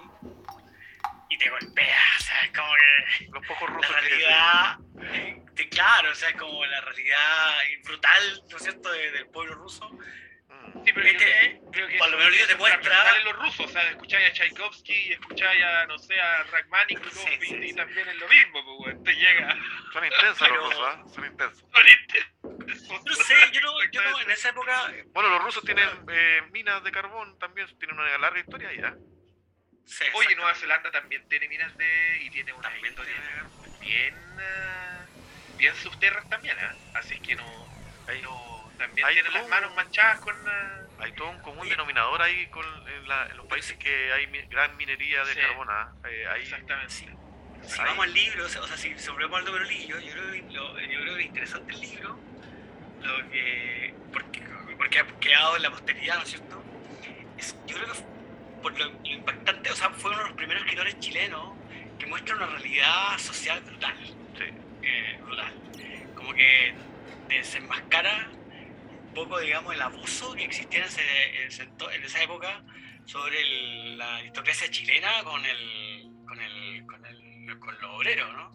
y 1.29 1.37
te 1.37 1.49
golpea, 1.49 2.01
o 2.19 2.21
sea, 2.21 2.43
es 2.45 2.51
como 2.57 2.73
que 2.73 3.25
los 3.31 3.47
pocos 3.47 3.69
la 3.69 3.75
rusos 3.77 3.95
que... 3.95 4.01
realidad, 4.01 4.77
te- 5.55 5.69
claro, 5.69 6.11
o 6.11 6.15
sea, 6.15 6.29
es 6.29 6.35
como 6.35 6.65
la 6.65 6.81
realidad 6.81 7.55
brutal, 7.83 8.43
¿no 8.49 8.57
es 8.57 8.63
cierto?, 8.63 8.91
de- 8.91 9.11
del 9.11 9.27
pueblo 9.27 9.55
ruso. 9.55 9.89
Sí, 10.85 10.91
pero 10.93 11.05
Es 11.07 11.13
yo 11.13 11.19
que, 11.19 11.25
creo, 11.25 11.71
creo 11.71 11.87
que 11.87 11.97
Baldomero 11.99 12.29
Lillo 12.29 12.45
te 12.47 12.53
eso 12.53 12.67
es 12.67 12.73
muestra- 12.73 13.19
los 13.25 13.35
rusos, 13.37 13.65
o 13.65 13.69
sea, 13.69 13.89
escucháis 13.91 14.29
a 14.29 14.33
Tchaikovsky 14.33 14.93
y 14.93 15.11
escucháis 15.13 15.63
a, 15.63 15.85
no 15.85 15.97
sé, 15.99 16.19
a 16.19 16.43
Rachmaninoff 16.43 17.13
Sí, 17.13 17.29
sí, 17.41 17.55
y, 17.55 17.69
sí. 17.69 17.75
también 17.75 18.07
es 18.07 18.15
lo 18.15 18.27
mismo, 18.27 18.77
pues, 18.79 19.03
te 19.03 19.13
llega. 19.13 19.55
Son 19.91 20.05
intensos 20.05 20.37
Pero- 20.39 20.55
los 20.55 20.69
rusos, 20.69 20.85
¿ah? 20.87 21.03
Son 21.13 21.25
intensos. 21.25 21.63
No 23.05 23.15
sé, 23.15 23.35
yo 23.51 23.61
no, 23.61 23.83
yo 23.91 24.01
no, 24.01 24.19
en 24.21 24.31
esa 24.31 24.49
época, 24.49 24.91
Bueno, 25.13 25.29
los 25.29 25.43
rusos 25.43 25.63
tienen 25.63 25.87
eh, 26.09 26.41
minas 26.51 26.83
de 26.83 26.91
carbón, 26.91 27.37
también 27.39 27.67
tienen 27.77 27.99
una 27.99 28.17
larga 28.17 28.39
historia 28.39 28.71
ya. 28.73 28.95
sí, 29.85 30.05
Oye, 30.13 30.35
Nueva. 30.35 30.55
Zelanda 30.55 30.91
también 30.91 31.27
tiene 31.29 31.47
minas 31.49 31.75
de. 31.77 32.19
y 32.23 32.29
tiene 32.29 32.53
una 32.53 32.63
También 32.69 32.87
historia 32.93 33.13
tiene. 33.13 33.79
bien. 33.81 34.15
ah, 34.39 35.05
bien 35.63 35.75
subterras 35.75 36.27
también, 36.29 36.57
¿ah? 36.59 36.73
Así 36.95 37.19
que 37.19 37.35
no. 37.35 37.45
Hay, 38.07 38.21
no 38.21 38.69
también 38.77 39.07
hay 39.07 39.13
tiene 39.13 39.29
las 39.29 39.47
manos 39.47 39.73
manchadas 39.75 40.19
con. 40.19 40.35
hay 40.99 41.11
todo 41.13 41.29
un 41.29 41.39
común 41.39 41.67
denominador 41.69 42.21
ahí 42.21 42.47
con, 42.47 42.65
en, 42.87 43.07
la- 43.07 43.27
en 43.27 43.37
los 43.37 43.45
países 43.45 43.77
que 43.77 44.11
hay 44.13 44.27
mi- 44.27 44.41
gran 44.47 44.75
minería 44.77 45.23
de 45.23 45.33
Sí. 45.33 45.39
carbón. 45.39 45.67
¿ah? 45.71 45.91
Eh, 46.07 46.27
exactamente. 46.41 46.93
Sí. 46.93 47.07
Si 47.65 47.79
vamos 47.79 48.05
al 48.05 48.13
libro, 48.13 48.45
o 48.45 48.49
sea, 48.49 48.61
o 48.61 48.67
sea, 48.67 48.75
si 48.75 48.97
sobre 48.99 49.25
Baldomero 49.25 49.63
Lillo, 49.63 49.97
yo 49.99 50.11
creo, 50.11 50.31
que 50.33 50.41
lo, 50.51 50.79
yo 50.81 50.99
creo 51.01 51.15
que 51.15 51.21
es 51.21 51.27
interesante 51.27 51.73
el 51.73 51.79
libro, 51.79 52.19
lo 53.01 53.29
que, 53.29 53.93
porque, 54.11 54.41
porque 54.77 54.99
ha 54.99 55.07
quedado 55.21 55.55
en 55.55 55.61
la 55.63 55.69
posteridad, 55.71 56.15
¿no 56.17 56.23
es 56.23 56.29
cierto? 56.29 56.63
Es, 57.37 57.55
yo 57.65 57.77
creo 57.77 57.93
que 57.93 57.99
por 58.61 58.77
lo 58.77 58.85
lo, 58.85 58.91
lo 58.91 59.07
impactante, 59.07 59.71
o 59.71 59.75
sea, 59.77 59.89
fue 59.91 60.11
uno 60.11 60.19
de 60.23 60.25
los 60.27 60.33
primeros 60.37 60.63
escritores 60.63 60.99
chilenos 60.99 61.55
que 61.97 62.05
muestra 62.05 62.35
una 62.35 62.47
realidad 62.47 63.17
social 63.17 63.61
brutal. 63.61 63.95
Sí. 64.37 64.45
Eh, 64.83 65.19
brutal. 65.23 65.53
Como 66.15 66.33
que 66.33 66.73
desenmascara 67.29 68.29
un 68.31 69.13
poco, 69.13 69.39
digamos, 69.39 69.73
el 69.73 69.81
abuso 69.81 70.33
que 70.33 70.43
existía 70.45 70.79
en, 70.79 70.85
ese- 70.85 71.43
en 71.43 71.91
en 71.93 72.03
esa 72.03 72.21
época 72.23 72.63
sobre 73.05 73.41
el- 73.41 73.97
la 73.97 74.17
aristocracia 74.17 74.69
chilena 74.69 75.23
con 75.23 75.43
el 75.45 76.09
con 76.27 76.39
el 76.41 76.85
con 76.85 77.05
el 77.05 77.59
con 77.59 77.79
los 77.81 77.91
obreros, 77.91 78.33
¿no? 78.33 78.53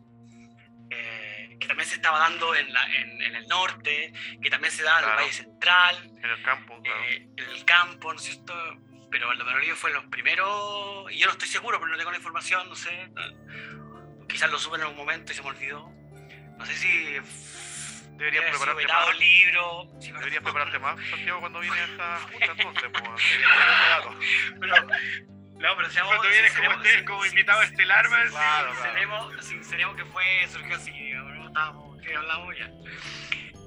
Eh, 0.90 1.56
que 1.60 1.66
también 1.66 1.86
se 1.88 1.96
estaba 1.96 2.18
dando 2.18 2.54
en, 2.54 2.72
la- 2.72 2.94
en, 2.96 3.20
en 3.22 3.36
el 3.36 3.46
norte, 3.46 4.12
que 4.42 4.48
también 4.50 4.72
se 4.72 4.82
daba 4.82 4.98
en 5.00 5.04
Claro. 5.04 5.18
el 5.20 5.24
Valle 5.24 5.36
Central, 5.36 6.10
En 6.22 6.30
el 6.30 6.42
campo, 6.42 6.80
claro. 6.82 7.04
eh, 7.04 7.28
en 7.36 7.50
el 7.50 7.64
campo, 7.64 8.12
¿no 8.12 8.18
es 8.18 8.24
cierto? 8.24 8.54
Pero 9.10 9.28
Baldomero 9.28 9.58
Lillo 9.58 9.76
fue 9.76 9.92
los 9.92 10.04
primeros, 10.06 11.10
y 11.12 11.18
yo 11.18 11.26
no 11.26 11.32
estoy 11.32 11.48
seguro, 11.48 11.78
pero 11.78 11.90
no 11.90 11.96
tengo 11.98 12.10
la 12.10 12.16
información, 12.16 12.68
no 12.68 12.74
sé. 12.74 13.10
quizás 14.28 14.50
lo 14.50 14.58
supe 14.58 14.76
en 14.76 14.82
algún 14.82 14.96
momento 14.96 15.32
y 15.32 15.34
se 15.34 15.42
me 15.42 15.48
olvidó. 15.48 15.90
No 16.58 16.66
sé 16.66 16.74
si. 16.74 17.16
Deberías 18.16 18.46
prepararte 18.50 18.86
más. 18.88 19.18
libro. 19.18 19.88
sí, 20.00 20.08
pero- 20.08 20.18
Deberías 20.18 20.42
prepararte 20.42 20.78
más, 20.80 20.96
Santiago, 21.10 21.40
cuando 21.40 21.60
vienes 21.60 21.80
hasta 21.90 22.18
justo 22.32 22.52
entonces, 22.58 22.90
pues, 22.92 23.04
deberías 23.04 23.80
ese 23.80 23.88
dato. 23.88 24.10
No, 25.58 25.76
pero 25.76 25.90
seamos. 25.90 26.14
Cuando 26.16 26.28
vienes 26.30 26.52
como, 26.56 26.70
este- 26.82 27.04
como 27.04 27.26
invitado 27.26 27.62
estelar, 27.62 28.08
man, 28.10 28.28
Claro, 28.28 28.72
claro. 28.74 29.42
Sinceremos, 29.42 29.96
que 29.96 30.04
fue, 30.06 30.46
surgió 30.50 30.76
así, 30.76 30.90
digamos. 30.90 31.46
Estábamos, 31.48 32.02
que 32.02 32.14
hablamos 32.16 32.56
ya. 32.58 32.70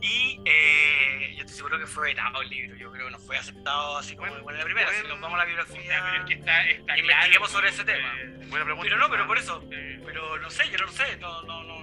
Y 0.03 0.41
eh, 0.45 1.33
yo 1.35 1.41
estoy 1.41 1.55
seguro 1.57 1.77
que 1.79 1.85
fue 1.85 2.07
vetado 2.09 2.41
el 2.41 2.49
libro, 2.49 2.75
yo 2.75 2.91
creo 2.91 3.05
que 3.05 3.11
no 3.11 3.19
fue 3.19 3.37
aceptado 3.37 3.97
así 3.99 4.15
como 4.15 4.31
Bueno, 4.31 4.49
en 4.51 4.57
la 4.57 4.63
primera, 4.63 4.87
si 4.89 4.93
bueno. 4.95 5.09
nos 5.09 5.21
vamos 5.21 5.35
a 5.35 5.37
la 5.39 5.45
biografía. 5.45 6.03
pero 6.03 6.17
es 6.17 6.25
que 6.27 6.33
está, 6.33 6.63
está 6.69 6.97
Investiguemos 6.97 7.49
claro, 7.51 7.67
sobre 7.67 7.69
ese 7.69 7.81
eh, 7.83 7.85
tema. 7.85 8.47
Buena 8.49 8.65
pregunta. 8.65 8.83
Pero 8.89 8.97
no, 8.97 9.09
pero 9.11 9.27
por 9.27 9.37
eso. 9.37 9.63
eh, 9.71 10.01
Pero 10.03 10.39
no 10.39 10.49
sé, 10.49 10.69
yo 10.71 10.77
no 10.79 10.85
lo 10.85 10.91
sé, 10.91 11.17
no, 11.17 11.41
no, 11.43 11.63
no 11.63 11.80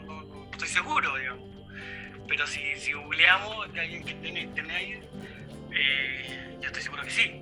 estoy 0.59 0.69
seguro, 0.69 1.17
digamos. 1.17 1.49
Pero 2.27 2.47
si, 2.47 2.77
si 2.77 2.93
googleamos 2.93 3.73
de 3.73 3.81
alguien 3.81 4.05
que 4.05 4.15
tiene 4.15 4.41
internet 4.43 5.03
eh, 5.73 6.59
yo 6.61 6.67
estoy 6.67 6.83
seguro 6.83 7.03
que 7.05 7.11
sí. 7.11 7.41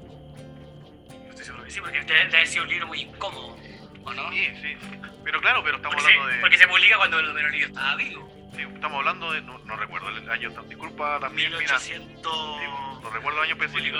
Yo 1.09 1.31
estoy 1.31 1.45
seguro 1.45 1.65
que 1.65 1.71
sí, 1.71 1.81
porque 1.81 2.01
debe, 2.05 2.27
debe 2.29 2.47
sido 2.47 2.65
un 2.65 2.71
libro 2.71 2.87
muy 2.87 3.01
incómodo, 3.01 3.57
¿o 4.05 4.13
no? 4.13 4.31
Sí, 4.31 4.47
sí. 4.63 4.77
Pero 5.25 5.41
claro, 5.41 5.63
pero 5.65 5.77
estamos 5.77 5.97
Porque 5.97 6.13
se, 6.13 6.19
hablando 6.19 6.35
de. 6.37 6.41
porque 6.41 6.59
se 6.59 6.69
publica 6.69 6.97
cuando 6.99 7.19
el 7.19 7.33
Benolillo 7.33 7.67
estaba 7.67 7.97
vivo. 7.97 8.51
sí, 8.55 8.63
estamos 8.63 8.99
hablando 8.99 9.33
de. 9.33 9.41
No, 9.43 9.59
no 9.59 9.77
recuerdo 9.77 10.09
el 10.11 10.31
año. 10.31 10.51
Disculpa 10.69 11.19
también, 11.19 11.49
mira. 11.51 11.59
1800. 11.61 12.33
sí, 12.61 13.01
no 13.03 13.11
recuerdo 13.11 13.43
el 13.43 13.51
año 13.51 13.61
específico. 13.63 13.99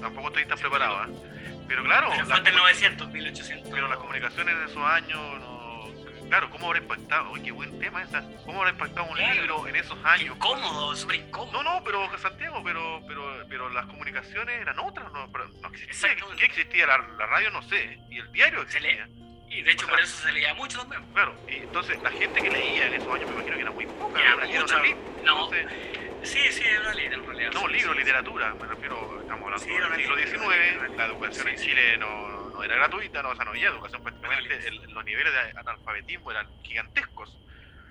Tampoco 0.00 0.28
estoy 0.28 0.46
tan 0.46 0.58
preparado, 0.58 1.04
¿eh? 1.04 1.16
Pero 1.66 1.84
claro, 1.84 2.08
pero 2.12 2.26
fue 2.26 2.36
comu- 2.40 2.56
900, 2.56 3.08
1800. 3.10 3.70
pero 3.72 3.88
las 3.88 3.98
comunicaciones 3.98 4.56
de 4.58 4.64
esos 4.66 4.82
años. 4.84 5.20
Claro, 6.30 6.48
¿cómo 6.50 6.68
habrá 6.68 6.78
impactado? 6.78 7.32
Uy, 7.32 7.42
qué 7.42 7.50
buen 7.50 7.76
tema 7.80 8.02
esa. 8.04 8.22
¿Cómo 8.46 8.58
habrá 8.60 8.70
impactado 8.70 9.08
un 9.10 9.16
Claro. 9.16 9.34
libro 9.34 9.66
en 9.66 9.74
esos 9.76 9.98
años? 10.04 10.36
incómodo, 10.36 10.94
súper 10.94 11.16
incómodo. 11.16 11.62
No, 11.62 11.74
no, 11.78 11.84
pero 11.84 12.18
Santiago, 12.18 12.62
pero, 12.64 13.02
pero, 13.08 13.44
pero 13.48 13.68
las 13.70 13.84
comunicaciones 13.86 14.60
eran 14.60 14.78
otras, 14.78 15.12
no, 15.12 15.26
no 15.26 15.68
existía. 15.68 16.14
¿Qué 16.38 16.44
existía? 16.44 16.86
La, 16.86 16.98
la 17.18 17.26
radio 17.26 17.50
no 17.50 17.62
sé, 17.62 17.98
y 18.10 18.18
el 18.18 18.30
diario 18.30 18.60
Se 18.68 18.78
existía. 18.78 19.08
Y 19.48 19.62
de 19.62 19.72
hecho 19.72 19.86
O 19.86 19.88
sea, 19.88 19.96
por 19.96 20.04
eso 20.04 20.16
se 20.22 20.30
leía 20.32 20.54
mucho 20.54 20.78
también. 20.78 21.02
Claro, 21.12 21.34
y 21.48 21.56
entonces 21.56 22.00
la 22.00 22.10
gente 22.12 22.40
que 22.40 22.50
leía 22.50 22.86
en 22.86 22.94
esos 22.94 23.12
años 23.12 23.28
me 23.28 23.34
imagino 23.34 23.56
que 23.56 23.62
era 23.62 23.70
muy 23.72 23.86
poca, 23.86 24.20
Era 24.20 24.34
era, 24.34 24.60
mucha- 24.60 24.78
no, 25.24 25.52
entonces, 25.52 25.66
Sí, 26.22 26.38
sí, 26.52 26.62
era 26.62 26.80
una 26.82 27.02
en 27.02 27.26
realidad. 27.26 27.50
no, 27.54 27.60
sí, 27.66 27.72
libro, 27.72 27.92
sí. 27.94 27.98
literatura, 27.98 28.54
me 28.54 28.66
refiero, 28.68 29.20
estamos 29.22 29.42
hablando 29.44 29.58
Sí, 29.58 29.70
del 29.70 29.96
siglo 30.00 30.16
XIX, 30.16 30.96
la 30.96 31.06
educación 31.06 31.48
en 31.48 31.58
Sí. 31.58 31.64
Chile 31.66 31.96
no, 31.98 32.39
no 32.60 32.64
era 32.74 32.76
gratuita, 32.76 33.22
no, 33.22 33.30
o 33.30 33.36
sea, 33.36 33.44
no 33.44 33.50
había 33.50 33.68
educación 33.68 34.02
prácticamente, 34.02 34.54
elite. 34.54 34.68
el- 34.68 34.90
los 34.92 35.04
niveles 35.04 35.32
de 35.32 35.58
analfabetismo 35.58 36.30
eran 36.30 36.62
gigantescos. 36.62 37.36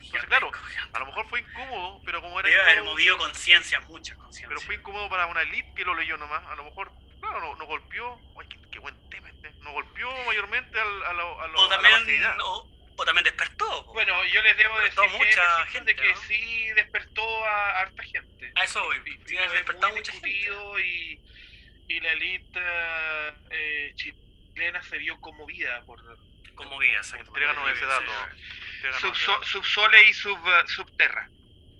Entonces, 0.01 0.25
claro, 0.29 0.51
a 0.93 0.99
lo 0.99 1.05
mejor 1.07 1.27
fue 1.29 1.39
incómodo, 1.41 2.01
pero 2.05 2.21
como 2.21 2.39
era 2.39 2.49
Debe 2.49 2.61
haber 2.61 2.83
movido 2.83 3.17
conciencia, 3.17 3.79
mucha 3.81 4.15
conciencia. 4.15 4.47
pero 4.47 4.61
fue 4.61 4.75
incómodo 4.75 5.09
para 5.09 5.25
una 5.27 5.41
elite 5.41 5.73
que 5.75 5.83
lo 5.83 5.93
leyó 5.93 6.17
nomás, 6.17 6.43
a 6.47 6.55
lo 6.55 6.63
mejor, 6.63 6.91
claro, 7.19 7.39
no, 7.41 7.55
no 7.57 7.65
golpeó, 7.65 8.19
ay, 8.39 8.47
qué, 8.47 8.57
qué 8.71 8.79
buen 8.79 8.95
tema 9.09 9.29
este, 9.29 9.51
no 9.61 9.71
golpeó 9.73 10.09
mayormente 10.25 10.79
al, 10.79 11.03
a, 11.05 11.13
lo- 11.13 11.41
a, 11.41 11.47
lo- 11.47 11.59
o 11.61 11.65
a 11.65 11.69
la 11.69 11.75
también, 11.81 12.23
o, 12.41 13.05
también 13.05 13.23
despertó. 13.25 13.85
po. 13.85 13.93
Bueno, 13.93 14.13
yo 14.25 14.41
les 14.41 14.57
debo 14.57 14.79
decir 14.79 14.89
Despertó 14.99 15.11
que 15.19 15.25
mucha 15.25 15.65
gente, 15.67 15.95
que 15.95 16.13
¿no? 16.13 16.19
sí 16.21 16.69
despertó 16.75 17.45
a 17.45 17.79
harta 17.81 18.03
gente. 18.03 18.51
a 18.55 18.63
eso 18.63 18.83
voy. 18.83 18.97
Y- 19.05 19.27
Sí, 19.27 19.35
muy 19.37 19.91
mucha 19.97 20.11
gente. 20.13 20.29
y, 20.29 21.21
y 21.87 21.99
la 22.01 22.11
élite 22.13 22.59
eh, 23.51 23.93
chilena 24.53 24.81
se 24.83 24.97
vio 24.97 25.19
conmovida 25.21 25.81
por 25.85 25.99
exacto. 26.83 27.27
Entréganos 27.27 27.71
ese 27.71 27.85
dato. 27.85 28.11
Subsole 29.43 30.09
y 30.09 30.13
sub, 30.13 30.37
eh, 30.47 30.67
subterra. 30.67 31.29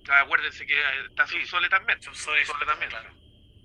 Ah, 0.08 0.20
Acuérdense 0.20 0.66
que 0.66 0.78
eh, 0.78 1.04
está 1.08 1.26
Sí. 1.26 1.40
subsole 1.40 1.68
también. 1.68 2.02
Subsole, 2.02 2.44
Subsole 2.44 2.66
también. 2.66 2.90
claro. 2.90 3.10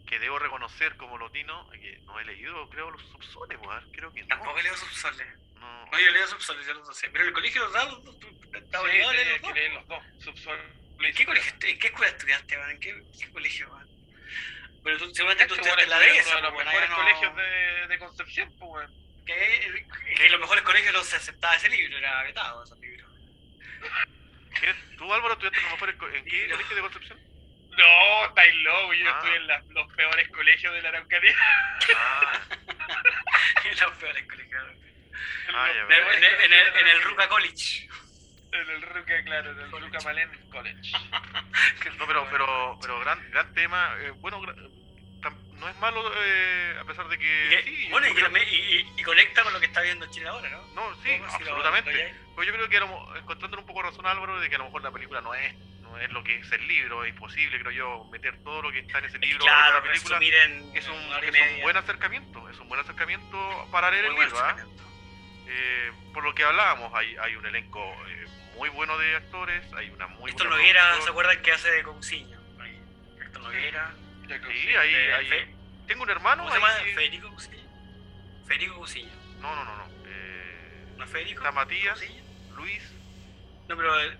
que 0.05 0.19
debo 0.19 0.37
reconocer 0.37 0.95
como 0.97 1.17
lotino 1.17 1.67
que 1.71 1.97
no 2.05 2.19
he 2.19 2.25
leído, 2.25 2.69
creo, 2.69 2.91
los 2.91 3.01
subsoles, 3.09 3.57
weón. 3.59 3.91
Creo 3.91 4.13
que 4.13 4.21
no. 4.21 4.27
Tampoco 4.27 4.59
he 4.59 4.63
leído 4.63 4.77
subsole. 4.77 5.25
no. 5.55 5.85
No, 5.87 5.99
yo 5.99 6.11
leo 6.11 6.27
subsole, 6.27 6.63
yo 6.63 6.73
lo 6.75 6.93
sé. 6.93 7.09
Pero 7.09 7.23
en 7.23 7.27
el 7.29 7.33
colegio 7.33 7.61
los 7.63 7.73
dados, 7.73 8.03
está 8.53 8.79
Sí, 8.79 8.85
obligado 8.85 9.09
a 9.09 9.13
leer 9.53 9.73
los 9.73 9.87
dos. 9.87 10.03
Subsole 10.23 10.61
¿En 10.99 11.13
qué 11.15 11.25
colegio, 11.25 11.51
en 11.61 11.79
qué 11.79 11.87
escuela 11.87 12.11
estudiaste, 12.11 12.57
man? 12.57 12.69
¿En 12.71 12.79
qué, 12.79 13.03
qué 13.19 13.29
colegio, 13.31 13.67
man? 13.69 13.84
Pero 14.85 14.97
tú 14.99 15.13
seguramente 15.15 15.47
tú 15.47 15.55
estudiaste 15.55 15.83
en 15.83 15.89
la 15.89 15.99
de 15.99 16.07
es 16.07 16.13
uno 16.13 16.21
esa, 16.21 16.35
de 16.35 16.41
los 16.43 16.53
mejores 16.53 16.89
no- 16.91 16.95
colegios 16.95 17.35
de, 17.35 17.87
de 17.87 17.99
Concepción, 17.99 18.55
pues. 18.59 18.89
Que, 19.25 19.85
que 20.15 20.25
en 20.27 20.31
los 20.31 20.39
mejores 20.41 20.63
colegios 20.63 20.93
no 20.93 21.03
se 21.03 21.15
aceptaba 21.17 21.55
ese 21.55 21.67
libro, 21.69 21.97
era 21.97 22.21
vetado 22.23 22.63
ese 22.63 22.75
libro. 22.75 23.07
¿Quién- 24.59 24.97
¿Tú, 24.97 25.11
Álvaro, 25.13 25.33
estudiaste 25.33 25.57
en, 25.59 25.63
los 25.65 25.73
mejores 25.73 25.95
co- 25.97 26.09
en 26.09 26.25
qué 26.25 26.49
colegio 26.49 26.75
de 26.75 26.81
Concepción? 26.83 27.19
No, 27.77 28.25
estáis 28.27 28.55
locos, 28.55 28.95
yo 28.97 29.05
Ah. 29.09 29.19
estuve 29.19 29.35
en 29.35 29.73
los 29.73 29.93
peores 29.93 30.29
colegios 30.29 30.73
de 30.73 30.81
la 30.83 30.89
Araucanía. 30.89 31.35
Ah, 31.95 32.41
en 33.65 33.79
los 33.81 33.91
peores 33.97 34.25
colegios. 34.27 34.63
Ah, 35.53 35.69
En, 35.71 35.91
en- 35.91 36.23
en 36.23 36.53
el, 36.53 36.71
colegios 36.71 36.81
en 36.81 36.87
el. 36.87 37.01
Ruca 37.03 37.27
College. 37.27 37.89
En 38.51 38.69
el 38.69 38.81
Ruca, 38.83 39.23
claro, 39.25 39.51
en 39.51 39.59
el 39.59 39.69
College. 39.71 39.87
Ruca 39.91 40.03
Malen 40.05 40.49
College. 40.51 40.91
no, 41.97 42.07
pero, 42.07 42.27
pero, 42.31 42.77
pero 42.81 42.99
gran, 43.01 43.31
gran 43.31 43.53
tema. 43.53 43.95
eh, 43.99 44.11
bueno, 44.11 44.39
gra- 44.41 44.55
tam- 44.55 44.74
no 45.59 45.69
es 45.69 45.75
malo, 45.77 46.11
eh, 46.17 46.77
a 46.79 46.83
pesar 46.85 47.07
de 47.07 47.17
que. 47.17 47.61
sí, 47.65 47.87
bueno, 47.89 48.07
y, 48.07 48.13
que 48.13 48.23
creo- 48.23 48.43
y, 48.43 48.87
y- 48.97 49.03
conecta 49.03 49.43
con 49.43 49.53
lo 49.53 49.59
que 49.59 49.65
está 49.67 49.81
viendo 49.81 50.05
Chile 50.11 50.27
ahora, 50.27 50.49
¿no? 50.49 50.61
No, 50.73 50.95
sí, 51.03 51.17
¿Cómo 51.17 51.37
si 51.37 51.43
lo- 51.43 51.51
absolutamente. 51.55 51.89
hay? 52.03 52.13
Pues 52.35 52.47
yo 52.47 52.53
creo 52.53 52.67
que 52.69 52.77
encontrando 53.19 53.57
un 53.59 53.65
poco 53.65 53.81
razón 53.81 54.05
Álvaro 54.05 54.39
de 54.39 54.49
que 54.49 54.55
a 54.55 54.57
lo 54.59 54.65
mejor 54.65 54.81
la 54.83 54.91
película 54.91 55.21
no 55.21 55.33
es, 55.33 55.53
no 55.81 55.97
es 55.97 56.09
lo 56.11 56.23
que 56.23 56.37
es 56.39 56.51
el 56.51 56.67
libro, 56.67 57.03
es 57.05 57.11
imposible, 57.13 57.59
creo 57.59 57.71
yo, 57.71 58.03
meter 58.11 58.43
todo 58.43 58.61
lo 58.61 58.71
que 58.71 58.79
está 58.79 58.99
en 58.99 59.05
ese 59.05 59.17
libro 59.19 59.39
claro, 59.45 59.77
en 59.77 59.83
la 59.85 59.91
película. 59.91 60.17
en 60.17 60.75
Es 60.75 60.87
un, 60.89 60.95
es 61.23 61.55
un 61.55 61.61
buen 61.61 61.77
acercamiento, 61.77 62.49
es 62.49 62.59
un 62.59 62.67
buen 62.67 62.81
acercamiento 62.81 63.67
para 63.71 63.89
leer 63.91 64.11
Muy 64.11 64.15
el 64.15 64.21
libro. 64.29 64.39
¿ah? 64.43 64.55
Eh, 65.47 65.91
por 66.13 66.23
lo 66.23 66.33
que 66.35 66.43
hablábamos, 66.43 66.93
hay, 66.93 67.15
hay 67.17 67.35
un 67.35 67.45
elenco 67.45 67.79
eh, 68.09 68.25
muy 68.57 68.67
bueno 68.69 68.97
de 68.97 69.15
actores, 69.15 69.63
hay 69.73 69.89
una 69.91 70.07
muy 70.07 70.31
Héctor 70.31 70.47
buena 70.47 70.61
Noguera, 70.61 71.01
¿se 71.01 71.09
acuerdan 71.09 71.41
que 71.41 71.51
hace 71.53 71.71
de 71.71 71.83
Cousiño? 71.83 72.37
Héctor 73.21 73.41
Noguera. 73.43 73.93
Ya 74.27 74.39
Sí, 74.39 74.75
ahí, 74.75 74.93
de- 74.93 75.13
ahí- 75.13 75.27
Fe- 75.27 75.55
Tengo 75.87 76.03
un 76.03 76.09
hermano. 76.09 76.43
¿Cómo 76.43 76.55
se 76.55 76.59
llama? 76.61 76.75
ahí- 76.75 76.93
Federico 76.95 77.29
Cousiño. 77.29 77.63
Federico 78.47 78.75
Cousiño. 78.75 79.11
No, 79.39 79.55
no, 79.55 79.63
no, 79.65 79.75
no. 79.77 79.85
Eh, 80.07 80.87
¿No 80.97 81.03
es 81.03 81.09
Federico? 81.11 81.39
está 81.41 81.51
Matías? 81.51 81.99
Luis. 82.55 82.83
No, 83.67 83.75
pero 83.77 83.99
el. 83.99 84.17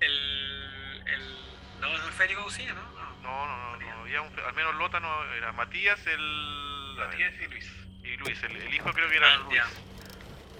el, 0.00 1.02
el 1.06 1.80
no, 1.80 1.88
no 1.98 2.08
es 2.08 2.14
Federico 2.14 2.42
Cousiño, 2.44 2.74
¿no? 2.74 2.82
No. 2.92 3.16
No, 3.22 3.46
no, 3.46 3.76
no, 3.76 3.78
no, 3.96 4.00
había 4.02 4.20
un- 4.22 4.38
al 4.38 4.54
menos 4.54 4.74
Lota 4.76 5.00
no 5.00 5.24
era 5.34 5.50
Matías, 5.52 6.06
el. 6.06 6.94
Matías 6.96 7.34
y 7.40 7.46
Luis. 7.48 7.72
y 8.04 8.16
Luis, 8.18 8.40
el, 8.44 8.56
el 8.56 8.72
hijo 8.74 8.92
creo 8.92 9.08
que 9.10 9.16
era 9.16 9.34
Ah, 9.34 9.36
Luis. 9.38 9.62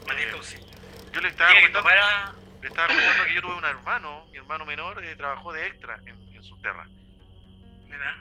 Matías 0.09 0.29
Eh, 0.29 0.33
Cousiño. 0.33 0.67
Yo 1.13 1.21
le 1.21 1.29
estaba 1.29 1.55
comentando, 1.55 1.91
era. 1.91 2.35
le 2.61 2.69
estaba 2.69 2.89
comentando 2.89 3.25
que 3.27 3.35
yo 3.35 3.43
tuve 3.43 3.55
un 3.55 3.65
hermano, 3.65 4.27
mi 4.33 4.39
hermano 4.39 4.67
menor 4.67 5.05
eh, 5.05 5.15
trabajó 5.17 5.53
de 5.53 5.67
extra 5.69 5.99
en, 6.07 6.35
en 6.35 6.43
su 6.43 6.59
terra. 6.61 6.87
¿Verdad? 7.89 8.15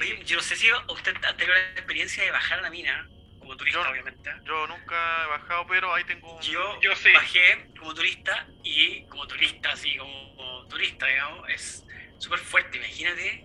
Oye, 0.00 0.24
yo 0.24 0.36
no 0.36 0.42
sé 0.42 0.56
si 0.56 0.68
usted 0.88 1.14
ha 1.24 1.36
tenido 1.36 1.54
la 1.54 1.60
experiencia 1.72 2.22
de 2.24 2.30
bajar 2.30 2.58
a 2.58 2.62
la 2.62 2.70
mina, 2.70 3.06
como 3.38 3.56
turista, 3.56 3.82
Yo- 3.82 3.90
obviamente. 3.90 4.30
yo 4.44 4.66
nunca 4.66 5.24
he 5.24 5.26
bajado, 5.28 5.66
pero 5.66 5.94
ahí 5.94 6.04
tengo 6.04 6.34
un. 6.34 6.42
Yo, 6.42 6.80
Yo 6.80 6.94
sí. 6.96 7.12
bajé 7.12 7.68
como 7.78 7.94
turista 7.94 8.46
y 8.62 9.06
como 9.08 9.26
turista, 9.26 9.70
así 9.72 9.96
como, 9.96 10.34
como 10.36 10.66
turista, 10.68 11.06
digamos, 11.06 11.48
es 11.50 11.84
súper 12.18 12.38
fuerte. 12.38 12.78
Imagínate, 12.78 13.44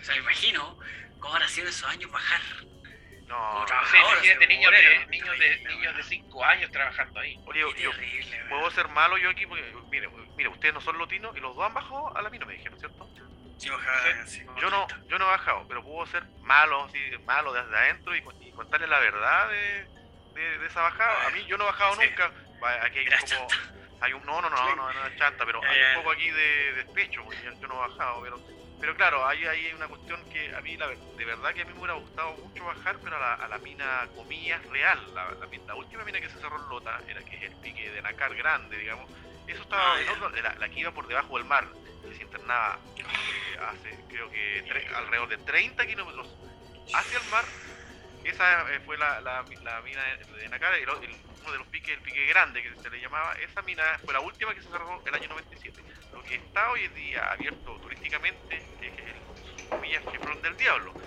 o 0.00 0.04
sea, 0.04 0.14
me 0.14 0.20
imagino 0.20 0.78
cómo 1.18 1.34
habrá 1.34 1.48
sido 1.48 1.68
esos 1.68 1.88
años 1.88 2.10
bajar. 2.10 2.40
No, 3.26 3.66
Sí, 3.90 3.96
imagínate 3.98 4.46
niños 4.46 4.72
de, 4.72 5.06
niños 5.08 5.38
de, 5.38 5.58
niños 5.68 5.96
de 5.96 6.02
5 6.02 6.44
años 6.44 6.70
trabajando 6.70 7.20
ahí. 7.20 7.36
oye, 7.44 7.60
yo, 7.60 7.74
Qué 7.74 7.82
yo 7.82 7.90
terrible, 7.90 8.36
weón. 8.36 8.48
puedo 8.48 8.70
ser 8.70 8.88
malo 8.88 9.18
yo 9.18 9.28
aquí 9.30 9.46
porque, 9.46 9.70
mire, 9.90 10.08
mire, 10.34 10.48
ustedes 10.48 10.72
no 10.72 10.80
son 10.80 10.96
lotinos 10.96 11.36
y 11.36 11.40
los 11.40 11.54
dos 11.54 11.66
han 11.66 11.74
bajado 11.74 12.16
a 12.16 12.22
la 12.22 12.30
mina, 12.30 12.46
me 12.46 12.54
dijeron, 12.54 12.78
¿cierto? 12.78 13.06
Bajaba, 13.66 14.26
sí, 14.26 14.46
Yo 14.60 14.70
no, 14.70 14.86
yo 15.08 15.18
no 15.18 15.24
he 15.26 15.28
bajado, 15.28 15.66
pero 15.68 15.82
puedo 15.82 16.06
ser 16.06 16.22
malo, 16.42 16.84
así, 16.84 16.98
malo 17.24 17.52
desde 17.52 17.76
adentro 17.76 18.14
y, 18.14 18.22
y 18.40 18.52
contarle 18.52 18.86
la 18.86 18.98
verdad 19.00 19.48
de, 19.50 19.86
de- 20.34 20.58
de 20.58 20.66
esa 20.66 20.82
bajada. 20.82 21.26
A 21.26 21.30
mí 21.30 21.44
yo 21.46 21.58
no 21.58 21.64
he 21.64 21.66
bajado 21.66 21.94
Sí. 21.96 22.06
nunca. 22.08 22.30
Aquí 22.82 22.98
hay 23.00 23.06
Era 23.06 23.18
como. 23.20 23.48
Hay 24.00 24.12
un, 24.12 24.24
no, 24.24 24.40
no, 24.40 24.48
no, 24.48 24.56
Sí. 24.56 24.62
no, 24.76 24.92
no 24.92 25.06
es 25.06 25.16
chanta, 25.16 25.44
pero 25.44 25.60
hay 25.64 25.80
un 25.96 26.02
poco 26.02 26.12
aquí 26.12 26.30
de 26.30 26.72
despecho, 26.74 27.24
porque 27.24 27.42
yo, 27.42 27.66
no 27.66 27.74
he 27.84 27.88
bajado, 27.88 28.22
pero, 28.22 28.40
pero 28.80 28.94
claro, 28.94 29.26
ahí 29.26 29.44
hay 29.44 29.72
una 29.72 29.88
cuestión 29.88 30.22
que 30.30 30.54
a 30.54 30.60
mí, 30.60 30.76
la, 30.76 30.86
de 30.86 31.24
verdad 31.24 31.52
que 31.52 31.62
a 31.62 31.64
mí 31.64 31.72
me 31.72 31.78
hubiera 31.80 31.94
gustado 31.94 32.30
mucho 32.34 32.64
bajar, 32.64 32.96
pero 33.02 33.16
a 33.16 33.18
la, 33.18 33.34
a 33.34 33.48
la 33.48 33.58
mina, 33.58 34.06
comillas, 34.14 34.64
real, 34.66 35.00
la, 35.16 35.32
la, 35.32 35.46
mi- 35.48 35.58
la 35.66 35.74
última 35.74 36.04
mina 36.04 36.20
que 36.20 36.28
se 36.30 36.38
cerró 36.38 36.62
en 36.62 36.68
Lota, 36.68 37.00
era 37.08 37.24
que 37.24 37.36
es 37.38 37.42
el 37.42 37.56
pique 37.56 37.90
de 37.90 38.00
Nacar 38.00 38.36
grande, 38.36 38.76
digamos, 38.78 39.10
eso 39.48 39.62
estaba, 39.62 39.96
Ah, 39.96 40.00
en 40.00 40.08
otro- 40.10 40.30
la, 40.30 40.54
la 40.54 40.68
que 40.68 40.78
iba 40.78 40.92
por 40.92 41.08
debajo 41.08 41.36
del 41.36 41.46
mar, 41.46 41.66
que 42.08 42.14
se 42.14 42.22
internaba 42.22 42.78
eh, 42.98 43.02
hace, 43.60 44.04
creo 44.08 44.30
que, 44.30 44.64
tre- 44.66 44.86
alrededor 44.94 45.28
de 45.28 45.38
30 45.38 45.86
kilómetros 45.86 46.38
hacia 46.92 47.18
el 47.18 47.24
mar, 47.26 47.52
esa 48.22 48.74
eh, 48.74 48.80
fue 48.80 48.98
la, 48.98 49.20
la, 49.20 49.46
la 49.62 49.82
mina 49.82 50.04
de, 50.04 50.24
de 50.40 50.48
Nacar, 50.48 50.74
el- 50.74 50.88
el- 51.02 51.22
uno 51.40 51.52
de 51.52 51.58
los 51.58 51.68
piques, 51.68 51.94
el 51.94 52.02
pique 52.02 52.26
grande 52.26 52.62
que 52.62 52.76
se 52.76 52.90
le 52.90 53.00
llamaba, 53.00 53.32
esa 53.34 53.62
mina 53.62 53.84
fue 54.04 54.14
la 54.14 54.20
última 54.20 54.54
que 54.54 54.62
se 54.62 54.70
cerró 54.70 55.02
el 55.06 55.14
año 55.14 55.28
97. 55.28 55.84
Lo 56.12 56.24
que 56.24 56.34
está 56.36 56.70
hoy 56.70 56.84
en 56.84 56.94
día 56.94 57.24
abierto 57.32 57.78
turísticamente 57.80 58.70
es 58.80 58.98
el 58.98 59.24
comillas 59.68 60.06
Chiflón 60.08 60.42
del 60.42 60.56
Diablo, 60.56 60.98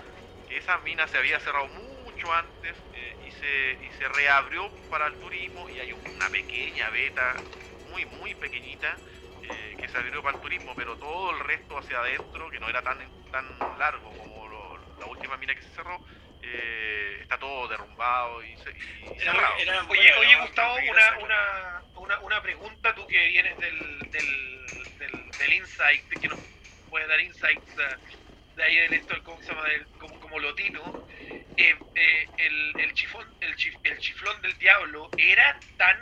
esa 0.48 0.77
mina 0.79 1.08
se 1.08 1.17
había 1.17 1.39
cerrado 1.39 1.67
mucho 1.70 2.34
antes 2.34 2.77
eh, 2.91 3.17
y, 3.22 3.31
se, 3.31 3.77
y 3.81 3.91
se 3.91 4.08
reabrió 4.10 4.75
para 4.89 5.08
el 5.08 5.17
turismo 5.17 5.70
y 5.70 5.79
hay 5.79 5.93
una 5.93 6.29
pequeña 6.31 6.89
beta, 6.89 7.46
muy 7.84 8.05
muy 8.05 8.36
pequeñita, 8.36 9.01
eh, 9.53 9.75
que 9.77 9.88
se 9.88 9.98
abrió 9.98 10.22
para 10.24 10.36
el 10.36 10.41
turismo, 10.41 10.75
pero 10.75 10.98
todo 10.98 11.31
el 11.31 11.39
resto 11.39 11.77
hacia 11.77 12.00
adentro, 12.00 12.50
que 12.50 12.60
no 12.60 12.70
era 12.70 12.81
tan, 12.81 12.98
tan 13.31 13.77
largo 13.77 14.15
como 14.17 14.48
lo- 14.48 14.77
la 15.00 15.05
última 15.08 15.38
mina 15.38 15.53
que 15.55 15.62
se 15.62 15.70
cerró, 15.72 16.01
eh, 16.41 17.20
está 17.22 17.38
todo 17.38 17.67
derrumbado 17.67 18.43
y, 18.43 18.55
se- 18.58 18.72
y 18.72 19.20
Era, 19.22 19.34
cerrado. 19.34 19.53
muy- 19.53 19.62
era 19.63 19.84
Oye, 19.84 20.13
oye. 20.15 20.36
Gustavo, 20.41 20.75
una, 20.89 21.17
una, 21.20 21.84
una, 21.96 22.20
una 22.22 22.41
pregunta, 22.41 22.96
tú 22.96 23.05
que 23.08 23.27
vienes 23.27 23.60
del, 23.60 24.10
del, 24.12 24.88
del, 24.98 25.38
del 25.38 25.53
insight, 25.53 26.08
que 26.20 26.27
nos 26.27 26.39
puedes 26.89 27.08
dar 27.08 27.20
insights 27.20 27.75
de 28.55 28.63
ahí 28.63 28.75
del 28.77 28.93
esto, 28.93 29.22
¿cómo 29.24 29.41
se 29.41 29.53
llama? 29.53 29.67
Del- 29.67 29.88
como, 29.98 30.20
como 30.20 30.39
lotino. 30.39 30.98
Eh, 31.58 31.75
eh, 31.96 32.29
el, 32.38 32.75
el, 32.79 32.93
chifón, 32.93 33.27
el, 33.41 33.55
chif- 33.55 33.79
el 33.84 33.98
chiflón 34.00 34.41
del 34.41 34.58
diablo, 34.58 35.13
¿era 35.17 35.62
tan 35.77 35.98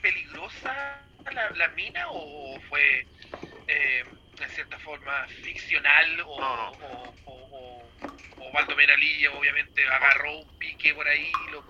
peligrosa 0.00 1.05
la, 1.32 1.50
la 1.50 1.68
mina 1.68 2.06
o 2.10 2.58
fue 2.68 3.06
eh, 3.68 4.04
en 4.40 4.48
cierta 4.50 4.78
forma 4.78 5.26
ficcional 5.42 6.20
o, 6.26 6.40
No, 6.40 6.56
no. 6.56 6.70
o, 6.70 7.14
o, 7.24 7.90
o, 8.38 8.48
o 8.48 8.96
Lilla 8.96 9.30
obviamente 9.32 9.86
agarró 9.86 10.38
un 10.38 10.58
pique 10.58 10.94
por 10.94 11.06
ahí 11.08 11.30
y 11.48 11.50
lo 11.50 11.62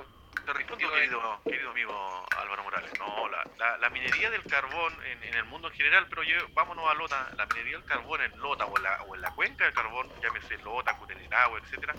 Te 0.46 0.52
querido, 0.54 1.40
querido 1.42 1.70
amigo 1.70 2.26
Álvaro 2.38 2.62
Morales. 2.62 2.92
No, 3.00 3.28
la, 3.28 3.44
la, 3.58 3.78
la 3.78 3.90
minería 3.90 4.30
del 4.30 4.44
carbón 4.44 4.94
en, 5.04 5.24
en 5.24 5.34
el 5.34 5.44
mundo 5.46 5.68
en 5.68 5.74
general, 5.74 6.06
pero 6.08 6.22
yo, 6.22 6.36
vámonos 6.50 6.88
a 6.88 6.94
Lota, 6.94 7.28
la 7.36 7.46
minería 7.46 7.78
del 7.78 7.84
carbón 7.84 8.22
en 8.22 8.38
Lota 8.38 8.64
o 8.66 8.76
en 8.76 8.82
la, 8.84 9.02
o 9.02 9.14
en 9.16 9.22
la 9.22 9.30
cuenca 9.32 9.64
del 9.64 9.74
carbón, 9.74 10.08
llámese 10.22 10.56
Lota, 10.58 10.96
Cuteniragua, 10.98 11.58
etcétera, 11.58 11.94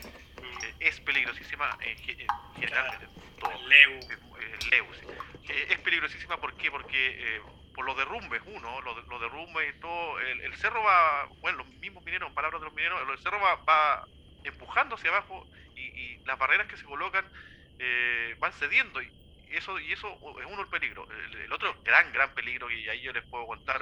eh, 0.63 0.74
es 0.80 0.98
peligrosísima 1.01 1.77
en, 1.82 1.98
en 1.98 2.30
general 2.56 2.98
en 3.01 3.38
todo. 3.38 3.51
Leu. 3.68 3.92
Eh, 4.39 4.58
Leu, 4.72 4.86
sí. 4.94 5.06
Eh, 5.50 5.68
es 5.72 5.80
peligrosísima 5.80 6.38
¿por 6.38 6.54
qué? 6.56 6.72
porque 6.72 7.42
por 7.75 7.84
los 7.86 7.98
derrumbes, 7.98 8.42
uno, 8.46 8.82
los, 8.82 9.08
los 9.08 9.22
derrumbes 9.22 9.75
y 9.75 9.80
todo, 9.82 10.20
el, 10.22 10.39
el 10.42 10.56
cerro 10.56 10.82
va, 10.84 11.25
bueno, 11.42 11.60
los 11.60 11.68
mismos 11.68 12.04
mineros, 12.06 12.30
en 12.30 12.34
palabras 12.34 12.62
de 12.62 12.66
los 12.66 12.74
mineros, 12.74 13.01
el 13.10 13.20
cerro 13.20 13.42
va, 13.42 13.56
va 13.66 14.08
empujando 14.46 14.96
hacia 14.96 15.10
abajo 15.10 15.46
y, 15.75 15.82
y 15.82 16.18
las 16.25 16.39
barreras 16.39 16.68
que 16.68 16.77
se 16.77 16.86
colocan 16.86 17.25
eh, 17.79 18.36
van 18.39 18.53
cediendo 18.53 19.01
y 19.01 19.12
eso 19.51 19.79
y 19.79 19.93
eso 19.93 20.07
es 20.41 20.46
uno 20.46 20.62
el 20.62 20.67
peligro. 20.67 21.07
El, 21.10 21.36
el 21.41 21.53
otro 21.53 21.75
gran, 21.86 22.12
gran 22.12 22.34
peligro, 22.34 22.69
y 22.69 22.88
ahí 22.89 23.02
yo 23.02 23.13
les 23.13 23.23
puedo 23.25 23.47
contar 23.47 23.80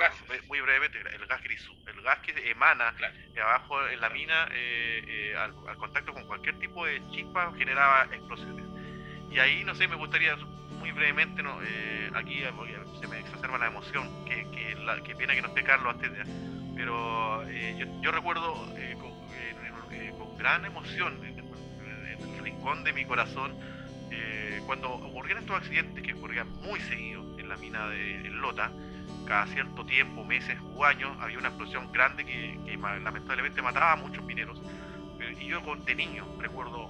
muy 0.48 0.62
brevemente, 0.62 1.00
el 1.00 1.26
gas 1.26 1.42
grisú. 1.42 1.76
El 1.88 2.02
gas 2.02 2.20
que 2.20 2.52
emana 2.52 2.94
Claro. 2.94 3.16
de 3.34 3.42
abajo 3.42 3.88
en 3.88 4.00
la 4.00 4.10
mina 4.10 4.48
eh, 4.52 5.04
eh, 5.08 5.36
al, 5.38 5.54
al 5.68 5.78
contacto 5.78 6.14
con 6.14 6.26
cualquier 6.28 6.60
tipo 6.60 6.86
de 6.86 7.02
chispa 7.12 7.52
generaba 7.58 8.04
explosiones. 8.12 8.64
Y 9.32 9.40
ahí, 9.40 9.64
no 9.64 9.74
sé, 9.76 9.88
me 9.88 9.96
gustaría 9.96 10.36
muy 10.36 10.92
brevemente, 10.92 11.42
no, 11.42 11.60
eh, 11.64 12.12
aquí 12.14 12.44
eh, 12.44 12.52
se 13.02 13.08
me 13.08 13.20
exacerba 13.20 13.58
la 13.58 13.68
emoción, 13.68 14.26
que, 14.26 14.50
que, 14.52 14.76
la, 14.76 15.02
que 15.02 15.16
pena 15.16 15.34
que 15.34 15.42
no 15.42 15.48
esté 15.48 15.64
Carlos 15.64 15.96
antes, 15.96 16.12
de- 16.12 16.76
pero 16.76 17.44
eh, 17.50 17.76
yo, 17.80 17.86
yo 18.02 18.12
recuerdo 18.12 18.72
eh, 18.78 18.96
con, 19.00 20.18
con 20.18 20.38
gran 20.38 20.64
emoción, 20.66 21.20
en 21.26 21.40
el 21.40 22.44
rincón 22.44 22.84
de 22.84 22.94
mi 22.94 23.06
corazón, 23.06 23.58
eh, 24.12 24.62
cuando 24.66 24.92
ocurrían 24.94 25.40
estos 25.40 25.58
accidentes 25.58 26.04
que 26.04 26.14
ocurrían 26.14 26.50
muy 26.62 26.80
seguido 26.82 27.24
en 27.40 27.50
la 27.50 27.58
mina 27.58 27.88
de 27.90 28.28
en 28.28 28.42
Lota, 28.42 28.72
cada 29.26 29.48
cierto 29.48 29.86
tiempo, 29.86 30.24
meses 30.24 30.58
u 30.76 30.84
años, 30.84 31.12
había 31.20 31.40
una 31.40 31.50
explosión 31.50 31.92
grande 31.92 32.26
que, 32.26 32.78
lamentablemente 33.04 33.62
mataba 33.62 33.94
a 33.94 33.96
muchos 33.96 34.24
mineros. 34.24 34.62
Eh, 35.20 35.36
Y 35.40 35.48
yo 35.48 35.62
de 35.62 35.96
niño 35.96 36.26
recuerdo, 36.40 36.90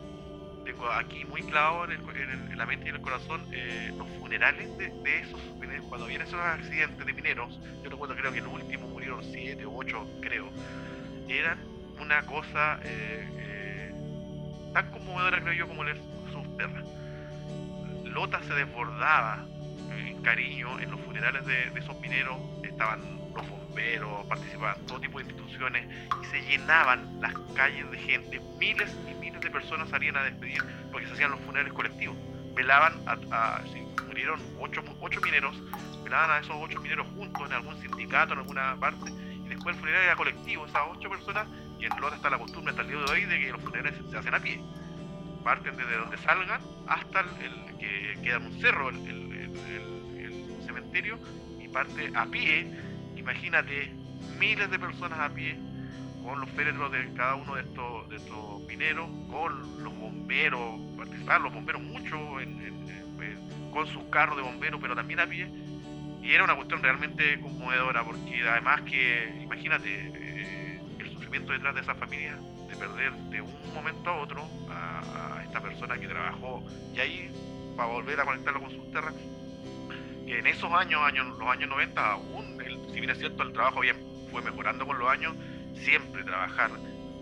tengo 0.65 0.89
aquí 0.89 1.25
muy 1.25 1.43
clavado 1.43 1.85
en, 1.85 1.91
el 1.91 1.99
en 2.17 2.51
en 2.51 2.57
la 2.57 2.65
mente 2.65 2.85
y 2.85 2.89
en 2.89 2.95
el 2.95 3.01
corazón 3.01 3.41
eh, 3.51 3.93
los 3.97 4.07
funerales 4.19 4.77
de, 4.77 4.89
de 4.89 5.19
esos, 5.19 5.39
cuando 5.89 6.07
vienen 6.07 6.27
esos 6.27 6.39
accidentes 6.39 7.05
de 7.05 7.13
mineros, 7.13 7.59
yo 7.83 7.89
recuerdo 7.89 8.15
creo 8.15 8.31
que 8.31 8.39
el 8.39 8.47
último 8.47 8.87
murieron 8.87 9.23
siete 9.23 9.65
o 9.65 9.75
ocho, 9.75 10.07
creo, 10.21 10.49
eran 11.27 11.57
una 11.99 12.25
cosa 12.25 12.79
eh, 12.83 13.91
tan 14.73 14.91
conmovedora 14.91 15.41
creo 15.41 15.53
yo 15.53 15.67
como 15.67 15.83
el 15.83 15.97
Subterra. 16.31 16.83
Lota 18.15 18.41
se 18.43 18.53
desbordaba 18.53 19.45
eh, 19.91 20.11
en 20.15 20.23
cariño 20.23 20.79
en 20.79 20.89
los 20.89 21.01
funerales 21.01 21.45
de, 21.45 21.67
esos 21.77 21.99
mineros, 21.99 22.37
estaban 22.63 23.01
los 23.35 23.49
bomberos, 23.49 24.25
participaban 24.27 24.77
todo 24.87 25.01
tipo 25.01 25.19
de 25.19 25.25
instituciones 25.25 25.85
y 26.23 26.25
se 26.27 26.41
llenaban 26.43 27.19
las 27.19 27.33
calles 27.55 27.91
de 27.91 27.97
gente, 27.97 28.39
miles 28.57 28.89
y 29.11 29.13
miles 29.15 29.41
de 29.41 29.51
personas 29.51 29.89
salían 29.89 30.15
a 30.15 30.23
despedir 30.23 30.63
porque 30.93 31.07
se 31.07 31.13
hacían 31.13 31.31
los 31.31 31.41
funerales 31.41 31.73
colectivos, 31.73 32.15
velaban 32.55 32.93
a- 33.05 33.59
si 33.73 33.81
murieron 34.07 34.39
ocho, 34.61 34.81
ocho 35.01 35.19
mineros, 35.19 35.53
velaban 36.05 36.31
a 36.31 36.37
esos 36.37 36.55
ocho 36.57 36.79
mineros 36.79 37.05
juntos 37.17 37.41
en 37.45 37.51
algún 37.51 37.77
sindicato, 37.81 38.31
en 38.31 38.39
alguna 38.39 38.77
parte, 38.79 39.11
y 39.11 39.49
después 39.49 39.75
el 39.75 39.81
funeral 39.81 40.03
era 40.03 40.15
colectivo, 40.15 40.65
esas 40.65 40.83
ocho 40.89 41.09
personas, 41.09 41.47
y 41.77 41.83
en 41.83 41.99
Lota 41.99 42.15
está 42.15 42.29
la 42.29 42.37
costumbre 42.37 42.69
hasta 42.71 42.83
el 42.83 42.87
día 42.87 42.97
de 42.97 43.11
hoy 43.11 43.25
de 43.25 43.39
que 43.41 43.51
los 43.51 43.61
funerales 43.61 43.93
se 44.09 44.17
hacen 44.17 44.33
a 44.33 44.39
pie 44.39 44.61
parten 45.45 45.77
desde 45.77 45.95
donde 45.95 46.17
salgan 46.17 46.59
hasta 46.87 47.19
el, 47.19 47.77
que 47.77 48.17
queda 48.23 48.37
en 48.37 48.45
un 48.47 48.59
cerro 48.59 48.89
el, 48.89 49.05
cementerio 50.65 51.19
y 51.61 51.67
parte 51.67 52.11
a 52.15 52.25
pie. 52.25 52.67
Imagínate 53.15 53.91
miles 54.39 54.71
de 54.71 54.79
personas 54.79 55.19
a 55.19 55.29
pie 55.29 55.55
con 56.23 56.41
los 56.41 56.49
féretros 56.49 56.91
de 56.91 57.13
cada 57.13 57.35
uno 57.35 57.53
de 57.53 57.61
estos 57.61 58.61
mineros 58.67 59.07
con 59.29 59.83
los 59.83 59.95
bomberos 59.95 60.79
participaban 60.97 61.43
los 61.43 61.53
bomberos 61.53 61.83
mucho 61.83 62.41
en- 62.41 62.65
con 63.71 63.85
sus 63.87 64.03
carros 64.05 64.37
de 64.37 64.41
bomberos 64.41 64.79
pero 64.81 64.95
también 64.95 65.19
a 65.19 65.27
pie. 65.27 65.47
Y 66.23 66.31
era 66.31 66.43
una 66.43 66.55
cuestión 66.55 66.81
realmente 66.81 67.39
conmovedora 67.39 68.03
porque 68.03 68.41
además 68.49 68.81
que 68.81 69.41
imagínate 69.43 69.89
eh, 69.93 70.81
el 70.97 71.11
sufrimiento 71.11 71.53
detrás 71.53 71.75
de 71.75 71.81
esa 71.81 71.93
familia 71.93 72.35
de 72.75 72.87
perder 72.87 73.11
de 73.13 73.41
un 73.41 73.73
momento 73.73 74.09
a 74.09 74.21
otro 74.21 74.47
a, 74.69 75.37
a 75.39 75.43
esta 75.43 75.61
persona 75.61 75.97
que 75.99 76.07
trabajó. 76.07 76.63
Y 76.93 76.99
ahí 76.99 77.73
para 77.75 77.89
volver 77.89 78.19
a 78.19 78.25
conectarlo 78.25 78.61
con 78.61 78.71
sus 78.71 78.91
terras 78.91 79.13
que 79.13 80.39
en 80.39 80.47
esos 80.47 80.71
años, 80.73 81.01
años 81.03 81.37
los 81.37 81.47
años 81.47 81.69
90 81.69 82.11
aún 82.13 82.59
el, 82.61 82.79
si 82.93 82.99
bien 82.99 83.09
es 83.11 83.19
cierto 83.19 83.43
el 83.43 83.53
trabajo 83.53 83.81
bien 83.81 83.95
fue 84.31 84.41
mejorando 84.41 84.85
con 84.87 84.97
los 84.97 85.07
años 85.09 85.35
siempre 85.83 86.23
trabajar 86.23 86.71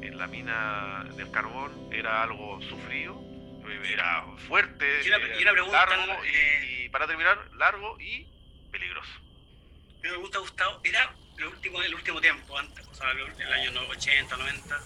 en 0.01 0.17
la 0.17 0.27
mina 0.27 1.03
del 1.17 1.29
carbón 1.31 1.89
era 1.91 2.23
algo 2.23 2.61
sufrido 2.61 3.19
eh, 3.67 3.91
era 3.93 4.23
fuerte 4.47 4.85
Y 5.03 5.07
una- 5.07 5.17
era 5.17 5.37
y 5.39 5.41
una 5.41 5.51
pregunta, 5.51 5.85
largo 5.85 6.23
y- 6.23 6.27
eh, 6.27 6.83
y 6.85 6.89
para 6.89 7.07
terminar 7.07 7.37
largo 7.57 7.99
y 7.99 8.25
peligroso. 8.71 9.11
Me 10.01 10.15
gusta 10.17 10.39
Gustavo, 10.39 10.79
era 10.83 11.13
el 11.37 11.45
último, 11.45 11.81
el 11.81 11.95
último 11.95 12.19
tiempo, 12.21 12.57
antes, 12.57 12.85
o 12.87 12.93
sea, 12.93 13.11
el, 13.11 13.53
año 13.53 13.71
no- 13.71 13.87
80, 13.89 14.35
90, 14.37 14.79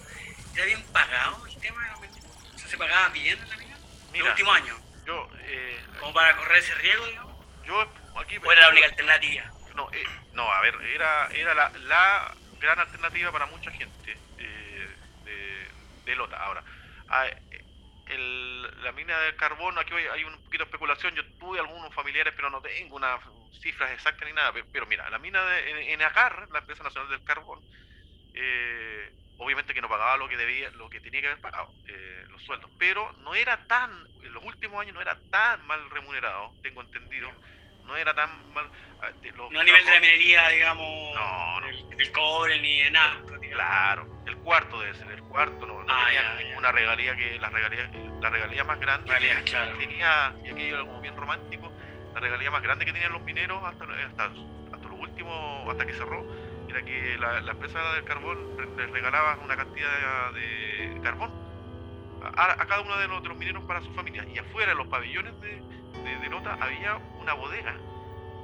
era 0.54 0.64
bien 0.66 0.82
pagado 0.92 1.46
el 1.46 1.60
tema 1.60 1.98
de? 2.00 2.08
O 2.54 2.58
sea, 2.58 2.68
se 2.68 2.78
pagaba 2.78 3.08
bien 3.10 3.38
en 3.40 3.48
la 3.48 3.56
mina. 3.56 3.78
El 4.12 4.22
último 4.22 4.52
año, 4.52 4.78
yo 5.04 5.28
eh, 5.40 5.80
como 6.00 6.12
para 6.14 6.36
correr 6.36 6.58
ese 6.58 6.74
riesgo, 6.76 7.06
digamos. 7.06 7.36
yo 7.64 7.80
aquí 8.16 8.38
¿O 8.42 8.52
era 8.52 8.62
la 8.62 8.68
única 8.70 8.86
alternativa? 8.86 9.44
No, 9.74 9.88
eh, 9.92 10.04
no, 10.32 10.50
a 10.50 10.60
ver, 10.60 10.74
era, 10.82 11.28
era 11.28 11.54
la, 11.54 11.70
la 11.78 12.36
gran 12.58 12.78
alternativa 12.80 13.30
para 13.30 13.46
mucha 13.46 13.70
gente 13.70 14.18
eh, 14.38 14.96
de, 15.24 15.68
de 16.04 16.16
Lota. 16.16 16.36
Ahora, 16.38 16.64
ah, 17.08 17.26
eh, 17.26 17.64
el- 18.06 18.82
la 18.82 18.90
mina 18.92 19.18
de 19.20 19.36
carbón, 19.36 19.78
aquí 19.78 19.94
hay, 19.94 20.06
hay 20.06 20.24
un 20.24 20.42
poquito 20.42 20.64
de 20.64 20.68
especulación, 20.68 21.14
yo 21.14 21.22
tuve 21.38 21.60
algunos 21.60 21.94
familiares, 21.94 22.32
pero 22.34 22.50
no 22.50 22.60
tengo 22.62 22.96
unas 22.96 23.20
cifras 23.60 23.92
exactas 23.92 24.26
ni 24.26 24.32
nada, 24.34 24.52
pe- 24.52 24.64
pero, 24.72 24.86
mira, 24.86 25.08
la 25.10 25.18
mina 25.18 25.44
de, 25.44 25.70
en, 25.70 25.76
en 25.90 26.02
Acar, 26.02 26.48
la 26.50 26.58
empresa 26.60 26.82
nacional 26.82 27.10
del 27.10 27.22
carbón, 27.22 27.60
eh, 28.34 29.07
que 29.78 29.82
no 29.82 29.88
pagaba 29.88 30.16
lo 30.16 30.28
que 30.28 30.36
debía, 30.36 30.70
lo 30.70 30.90
que 30.90 31.00
tenía 31.00 31.20
que 31.20 31.28
haber 31.28 31.40
pagado, 31.40 31.72
eh, 31.86 32.24
los 32.30 32.42
sueldos, 32.42 32.68
pero 32.78 33.12
no 33.22 33.32
era 33.36 33.56
tan, 33.68 33.92
en 34.24 34.32
los 34.32 34.42
últimos 34.42 34.80
años 34.82 34.92
no 34.92 35.00
era 35.00 35.16
tan 35.30 35.64
mal 35.68 35.88
remunerado, 35.90 36.52
tengo 36.64 36.80
entendido, 36.80 37.30
no 37.86 37.96
era 37.96 38.12
tan 38.12 38.28
mal. 38.52 38.68
ah, 39.02 39.10
de 39.22 39.30
los 39.32 39.52
No 39.52 39.60
a 39.60 39.62
nivel 39.62 39.84
de 39.84 39.90
la 39.92 40.00
minería, 40.00 40.48
digamos, 40.48 41.14
No, 41.14 41.60
no. 41.60 41.66
del, 41.68 41.90
del 41.96 42.10
cobre 42.12 42.60
ni 42.60 42.80
de 42.82 42.90
nada. 42.90 43.14
digamos. 43.20 43.38
Claro, 43.52 44.22
el 44.26 44.36
cuarto 44.38 44.80
debe 44.80 44.94
ser, 44.94 45.12
el 45.12 45.22
cuarto 45.22 45.64
no, 45.64 45.84
no 45.84 45.86
Ah, 45.88 46.06
tenía 46.06 46.22
ya, 46.22 46.40
ya. 46.40 46.44
ninguna 46.48 46.72
regalía 46.72 47.14
que 47.16 47.38
la 47.38 47.48
regalía, 47.50 47.90
la 48.20 48.30
regalía 48.30 48.64
más 48.64 48.80
grande 48.80 49.06
Regalía, 49.12 49.44
que 49.44 49.50
claro. 49.50 49.78
tenía, 49.78 50.34
y 50.44 50.50
aquello 50.50 50.74
era 50.74 50.84
como 50.84 51.00
bien 51.00 51.16
romántico, 51.16 51.72
la 52.14 52.18
regalía 52.20 52.50
más 52.50 52.62
grande 52.62 52.84
que 52.84 52.92
tenían 52.92 53.12
los 53.12 53.22
mineros 53.22 53.62
hasta, 53.62 53.84
hasta, 53.84 54.24
hasta 54.74 54.88
lo 54.88 54.94
último, 54.96 55.64
hasta 55.70 55.86
que 55.86 55.92
cerró, 55.92 56.26
era 56.68 56.82
que 56.82 57.16
la, 57.18 57.40
la 57.40 57.52
empresa 57.52 57.80
del 57.94 58.04
carbón 58.04 58.38
les 58.76 58.90
regalaba 58.90 59.38
una 59.44 59.56
cantidad 59.56 60.32
de 60.32 61.00
carbón 61.02 61.30
a, 62.22 62.52
a 62.52 62.66
cada 62.66 62.80
uno 62.82 62.96
de 62.98 63.08
los, 63.08 63.22
de 63.22 63.28
los 63.28 63.38
mineros 63.38 63.64
para 63.64 63.80
su 63.80 63.92
familia. 63.94 64.24
Y 64.32 64.38
afuera, 64.38 64.72
en 64.72 64.78
los 64.78 64.86
pabellones 64.88 65.38
de, 65.40 65.60
de, 66.02 66.18
de 66.18 66.28
Lota, 66.28 66.56
había 66.60 66.96
una 67.20 67.32
bodega 67.34 67.74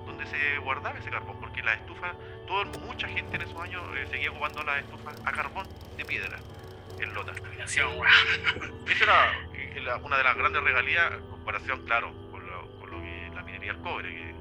donde 0.07 0.27
se 0.27 0.59
guardaba 0.59 0.99
ese 0.99 1.11
carbón, 1.11 1.39
porque 1.41 1.63
la 1.63 1.75
estufa, 1.75 2.13
todo, 2.47 2.65
mucha 2.81 3.09
gente 3.09 3.37
en 3.37 3.43
esos 3.43 3.59
años 3.61 3.83
eh, 3.97 4.07
seguía 4.11 4.31
ocupando 4.31 4.63
las 4.63 4.79
estufas 4.81 5.21
a 5.25 5.33
carbón 5.33 5.67
de 5.97 6.05
piedra 6.05 6.39
en 7.01 7.15
Lota. 7.15 7.33
Guau. 7.33 8.05
Esa 8.87 9.05
era 9.05 9.33
eh, 9.55 9.81
la- 9.83 9.97
una 9.97 10.19
de 10.19 10.25
las 10.25 10.37
grandes 10.37 10.63
regalías, 10.63 11.13
en 11.13 11.27
comparación, 11.31 11.83
claro, 11.87 12.13
con 12.31 12.47
lo, 12.47 12.69
con 12.79 12.91
lo 12.91 13.01
que 13.01 13.31
la 13.35 13.43
minería 13.43 13.73
del 13.73 13.83
cobre. 13.83 14.11
que- 14.15 14.35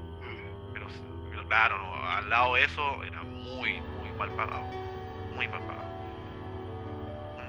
pero, 0.74 0.86
pero 1.30 1.48
claro, 1.48 1.78
no, 1.78 1.94
al 2.10 2.28
lado 2.28 2.54
de 2.54 2.64
eso 2.64 3.02
era 3.04 3.22
mal 4.18 4.30
pagado. 4.30 4.62
Muy 5.34 5.48
mal 5.48 5.60
pagado. 5.60 5.84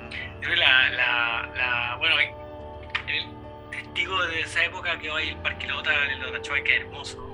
Yo 0.10 0.42
creo 0.42 0.50
que 0.52 0.56
la, 0.58 0.90
la, 0.92 1.50
la, 1.56 1.96
bueno, 1.98 2.16
el 2.20 3.26
testigo 3.72 4.22
de 4.28 4.42
esa 4.42 4.64
época 4.64 4.98
que 5.00 5.10
hoy 5.10 5.30
el 5.30 5.38
Parque 5.38 5.68
Lota, 5.68 5.92
el 6.06 6.20
Lota 6.20 6.42
Choy, 6.42 6.64
que 6.64 6.76
es 6.78 6.82
hermoso. 6.84 7.32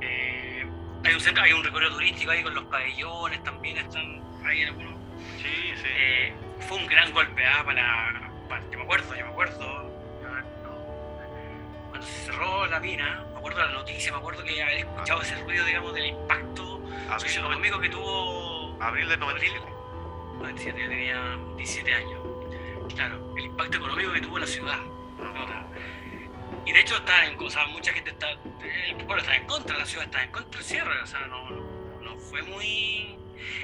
Eh, 0.00 0.66
hay 1.04 1.14
un 1.14 1.20
centro, 1.20 1.42
hay 1.44 1.52
un 1.52 1.62
recorrido 1.64 1.92
turístico 1.92 2.30
ahí 2.30 2.42
con 2.42 2.54
los 2.54 2.64
pabellones 2.64 3.42
también 3.44 3.78
están 3.78 4.20
ahí 4.44 4.62
en 4.62 4.68
algunos. 4.68 4.94
Sí, 5.40 5.72
sí. 5.76 5.86
Eh, 5.88 6.32
fue 6.60 6.78
un 6.78 6.86
gran 6.86 7.12
golpe 7.12 7.44
¿ah? 7.46 7.62
para, 7.64 8.30
para- 8.48 8.62
yo 8.70 8.78
me 8.78 8.84
acuerdo, 8.84 9.14
yo 9.14 9.24
me 9.24 9.30
acuerdo 9.32 9.92
ah, 10.26 10.42
cuando 11.90 12.06
se 12.06 12.12
cerró 12.26 12.66
la 12.66 12.80
mina, 12.80 13.24
me 13.32 13.38
acuerdo 13.38 13.60
de 13.60 13.66
la 13.66 13.72
noticia, 13.72 14.12
me 14.12 14.18
acuerdo 14.18 14.42
que 14.44 14.62
haber 14.62 14.78
escuchado 14.78 15.22
ese 15.22 15.36
ruido, 15.42 15.64
digamos, 15.64 15.94
del 15.94 16.06
impacto 16.06 16.71
abril, 17.14 17.28
socioeconómico 17.28 17.80
que 17.80 17.88
tuvo 17.88 18.76
abril 18.82 19.08
del 19.08 19.20
97. 19.20 19.66
97, 20.38 20.80
yo 20.80 20.88
tenía 20.88 21.38
17 21.56 21.94
años. 21.94 22.20
Claro, 22.94 23.34
el 23.36 23.44
impacto 23.44 23.78
económico 23.78 24.12
que 24.12 24.20
tuvo 24.20 24.38
la 24.38 24.46
ciudad. 24.46 24.78
Y 26.64 26.72
de 26.72 26.80
hecho 26.80 26.96
está 26.96 27.26
en, 27.26 27.40
o 27.40 27.50
sea, 27.50 27.66
mucha 27.66 27.92
gente 27.92 28.10
está, 28.10 28.30
el 28.30 28.96
pueblo 28.96 29.18
está 29.18 29.34
en 29.34 29.46
contra, 29.46 29.76
la 29.76 29.86
ciudad 29.86 30.04
está 30.04 30.22
en 30.22 30.30
contra 30.30 30.58
del 30.58 30.64
cierre, 30.64 31.02
o 31.02 31.06
sea, 31.06 31.20
no, 31.26 31.50
no, 32.00 32.16
fue 32.18 32.42
muy... 32.42 33.18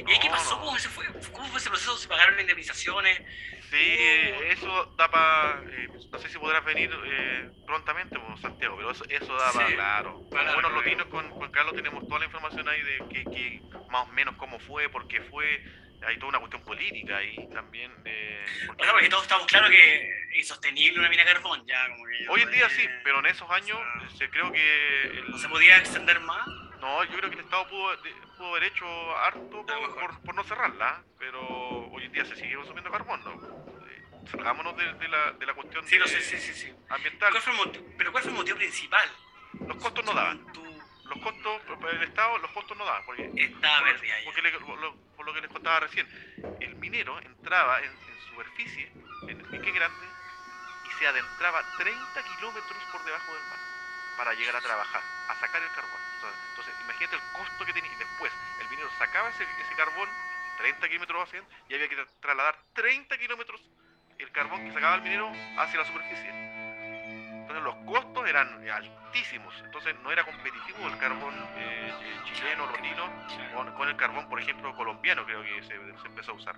¿Y 0.06 0.11
ahí 0.11 0.18
qué 0.20 0.28
pasó? 0.28 0.58
¿Cómo, 0.58 0.76
se 0.78 0.88
fue? 0.88 1.06
¿Cómo 1.32 1.46
fue 1.48 1.61
ese 1.61 1.68
proceso? 1.68 1.96
¿Se 1.96 2.08
pagaron 2.08 2.40
indemnizaciones? 2.40 3.20
Sí, 3.70 3.96
eso 4.50 4.87
da 4.96 5.11
para. 5.11 5.61
no 6.11 6.18
sé 6.18 6.28
si 6.31 6.38
podrás 6.38 6.64
venir 6.64 6.90
eh, 7.04 7.50
prontamente, 7.66 8.18
Santiago, 8.40 8.76
pero 8.76 8.90
eso, 8.92 9.04
eso 9.09 9.35
da 9.37 9.52
para, 9.52 9.66
Sí, 9.68 9.74
claro. 9.74 10.22
para 10.31 10.42
Como 10.44 10.54
buenos 10.54 10.72
largo, 10.72 10.76
lotinos 10.81 11.07
con 11.09 11.28
Juan 11.31 11.50
Carlos 11.50 11.74
tenemos 11.74 12.07
toda 12.07 12.20
la 12.20 12.26
información 12.26 12.68
ahí 12.68 12.81
de 12.83 12.98
que, 13.12 13.24
que 13.24 13.62
más 13.90 14.09
o 14.09 14.12
menos 14.12 14.37
cómo 14.37 14.59
fue, 14.61 14.88
por 14.88 15.07
qué 15.09 15.20
fue. 15.22 15.62
Hay 16.07 16.16
toda 16.16 16.28
una 16.28 16.38
cuestión 16.38 16.62
política 16.62 17.16
ahí 17.16 17.37
también. 17.52 17.92
De, 18.04 18.40
sea, 18.78 18.92
porque 18.92 19.09
todos 19.09 19.24
estamos 19.24 19.46
claros 19.48 19.68
que 19.68 20.11
es 20.31 20.37
insostenible 20.37 21.00
una 21.00 21.09
mina 21.09 21.24
de 21.24 21.33
carbón, 21.33 21.66
ya 21.66 21.88
como 21.88 22.04
que... 22.07 22.24
ya 22.24 22.31
Hoy 22.31 22.42
en 22.42 22.50
día 22.52 22.68
sí, 22.70 22.87
pero 23.02 23.18
en 23.18 23.26
esos 23.26 23.50
años 23.50 23.76
o 23.96 24.00
sea, 24.09 24.11
se 24.16 24.31
creo 24.31 24.52
que. 24.52 25.02
el- 25.02 25.28
No 25.31 25.38
se 25.38 25.48
podía 25.48 25.76
extender 25.78 26.20
más. 26.20 26.46
No, 26.81 27.02
yo 27.02 27.16
creo 27.18 27.28
que 27.31 27.35
el 27.38 27.42
Estado 27.42 27.66
pudo, 27.68 27.90
pudo 28.37 28.48
haber 28.50 28.62
hecho 28.62 28.87
harto 29.18 29.66
por, 29.66 29.94
por- 29.96 30.20
por 30.22 30.35
no 30.37 30.44
cerrarla, 30.44 31.02
pero 31.18 31.40
hoy 31.90 32.04
en 32.04 32.12
día 32.12 32.24
se 32.24 32.37
sigue 32.37 32.54
consumiendo 32.54 32.92
carbón, 32.92 33.20
¿no? 33.24 33.58
Salgámonos 34.30 34.76
de, 34.76 34.92
de 34.94 35.08
la, 35.08 35.32
de 35.32 35.46
la 35.46 35.54
cuestión 35.54 35.86
Sí, 35.86 35.98
no 35.98 36.04
de- 36.04 36.10
sé, 36.10 36.20
sí, 36.22 36.38
sí, 36.38 36.54
sí. 36.54 36.74
ambiental. 36.90 37.30
¿Cuál 37.30 37.42
fue 37.42 37.52
el 37.52 37.58
motivo? 37.58 37.84
¿Pero 37.96 38.12
cuál 38.12 38.24
fue 38.24 38.32
el 38.32 38.38
motivo 38.38 38.56
principal? 38.58 39.08
Los 39.66 39.76
costos 39.78 40.04
no 40.04 40.14
daban. 40.14 40.52
Tú 40.52 40.64
Los 41.04 41.18
costos, 41.20 41.62
para 41.80 41.92
el 41.94 42.02
Estado, 42.02 42.36
los 42.38 42.50
costos 42.52 42.76
no 42.76 42.84
daban. 42.84 43.02
Porque, 43.06 43.30
estaba 43.36 43.78
por, 43.80 43.88
perdida 43.92 44.18
ya. 44.18 44.24
porque 44.24 44.42
le- 44.42 44.52
por 44.60 44.78
lo, 44.78 44.94
por 45.16 45.24
lo 45.26 45.32
que 45.32 45.40
les 45.40 45.50
contaba 45.50 45.80
recién, 45.80 46.06
el 46.60 46.74
minero 46.76 47.18
entraba 47.22 47.78
en, 47.80 47.90
en 47.90 48.28
superficie, 48.28 48.92
en 49.28 49.40
el 49.40 49.46
pique 49.48 49.70
grande, 49.72 50.06
y 50.84 50.90
se 50.98 51.06
adentraba 51.06 51.62
30 51.78 52.22
kilómetros 52.36 52.84
por 52.92 53.02
debajo 53.04 53.32
del 53.34 53.42
mar 53.44 53.58
para 54.18 54.34
llegar 54.34 54.56
a 54.56 54.60
trabajar, 54.60 55.02
a 55.28 55.34
sacar 55.40 55.62
el 55.62 55.70
carbón. 55.70 56.00
Entonces, 56.50 56.74
imagínate 56.84 57.16
el 57.16 57.22
costo 57.32 57.64
que 57.64 57.72
tenía. 57.72 57.92
Y 57.92 57.96
después, 57.96 58.32
el 58.60 58.68
minero 58.68 58.90
sacaba 58.98 59.30
ese, 59.30 59.44
ese 59.44 59.74
carbón, 59.76 60.08
30 60.58 60.88
kilómetros 60.88 61.22
hacia 61.22 61.42
y 61.68 61.74
había 61.74 61.88
que 61.88 61.96
tra- 61.96 62.08
trasladar 62.20 62.58
30 62.74 63.16
kilómetros 63.16 63.62
el 64.18 64.31
carbón 64.33 64.64
que 64.64 64.72
sacaba 64.72 64.96
el 64.96 65.02
minero 65.02 65.31
hacia 65.57 65.81
la 65.81 65.87
superficie. 65.87 66.31
Entonces 66.31 67.62
los 67.62 67.74
costos 67.87 68.28
eran 68.28 68.62
eh, 68.66 68.70
altísimos, 68.70 69.54
entonces 69.64 69.94
no 70.02 70.12
era 70.12 70.24
competitivo 70.24 70.87
el 70.87 70.98
carbón 70.98 71.35
eh, 71.57 71.92
eh, 72.02 72.16
chileno, 72.24 72.66
lotino, 72.66 73.04
con, 73.54 73.72
con 73.72 73.88
el 73.88 73.96
carbón, 73.96 74.28
por 74.28 74.40
ejemplo, 74.40 74.74
colombiano, 74.76 75.24
creo 75.24 75.42
que 75.42 75.62
se, 75.62 75.68
se 75.68 76.07
empezó 76.07 76.33
a 76.33 76.35
usar. 76.35 76.57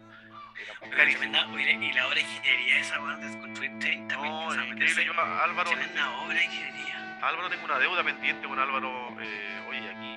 Era 0.61 0.97
carísimo. 0.97 1.59
y 1.59 1.93
la 1.93 2.07
obra 2.07 2.17
de 2.17 2.23
ingeniería 2.23 2.81
esa, 2.81 3.01
weón, 3.01 3.21
de 3.21 3.39
construir 3.39 3.79
30 3.79 4.17
No, 4.17 4.65
increíble. 4.65 5.05
Yo, 5.05 5.13
Álvaro, 5.13 5.71
Tremenda 5.71 6.11
obra 6.23 6.35
de 6.35 6.45
ingeniería. 6.45 7.19
Álvaro 7.23 7.49
tengo 7.51 7.65
una 7.67 7.79
deuda 7.79 8.03
pendiente 8.03 8.49
con 8.49 8.59
Álvaro. 8.59 9.17
eh, 9.21 9.67
oye, 9.69 9.91
aquí 9.91 10.10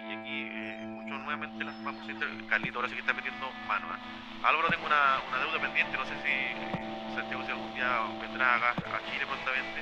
nuevamente 1.38 1.66
las 1.66 1.76
inter- 2.10 2.30
Carlito 2.48 2.78
ahora 2.78 2.90
sí 2.90 2.96
que 2.96 3.02
está 3.02 3.14
metiendo 3.14 3.52
mano. 3.68 3.88
¿ah? 3.90 4.48
Álvaro 4.48 4.70
tengo 4.70 4.86
una, 4.86 5.20
una 5.28 5.40
deuda 5.40 5.60
pendiente, 5.60 5.98
no 5.98 6.06
sé 6.06 6.14
si 6.22 6.30
eh, 6.30 7.12
Santiago 7.16 7.44
si 7.46 7.52
algún 7.52 7.74
día 7.74 8.00
vendrá 8.22 8.56
acá 8.56 8.70
a 8.72 9.12
Chile 9.12 9.26
prontamente, 9.26 9.82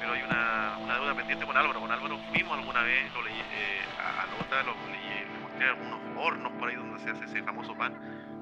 pero 0.00 0.12
hay 0.12 0.22
una, 0.22 0.76
una 0.78 0.94
deuda 0.94 1.14
pendiente 1.14 1.46
con 1.46 1.56
Álvaro. 1.56 1.80
Con 1.80 1.92
Álvaro 1.92 2.18
fuimos 2.32 2.58
alguna 2.58 2.82
vez, 2.82 3.12
lo 3.14 3.22
leí 3.22 3.38
eh, 3.38 3.80
a, 4.00 4.26
Lota, 4.26 4.62
lo 4.62 4.74
leí, 4.90 5.24
le 5.32 5.38
mostré 5.40 5.68
algunos 5.68 6.00
hornos 6.16 6.52
por 6.52 6.68
ahí 6.68 6.76
donde 6.76 6.98
se 7.04 7.10
hace 7.10 7.24
ese 7.26 7.42
famoso 7.42 7.76
pan. 7.76 7.94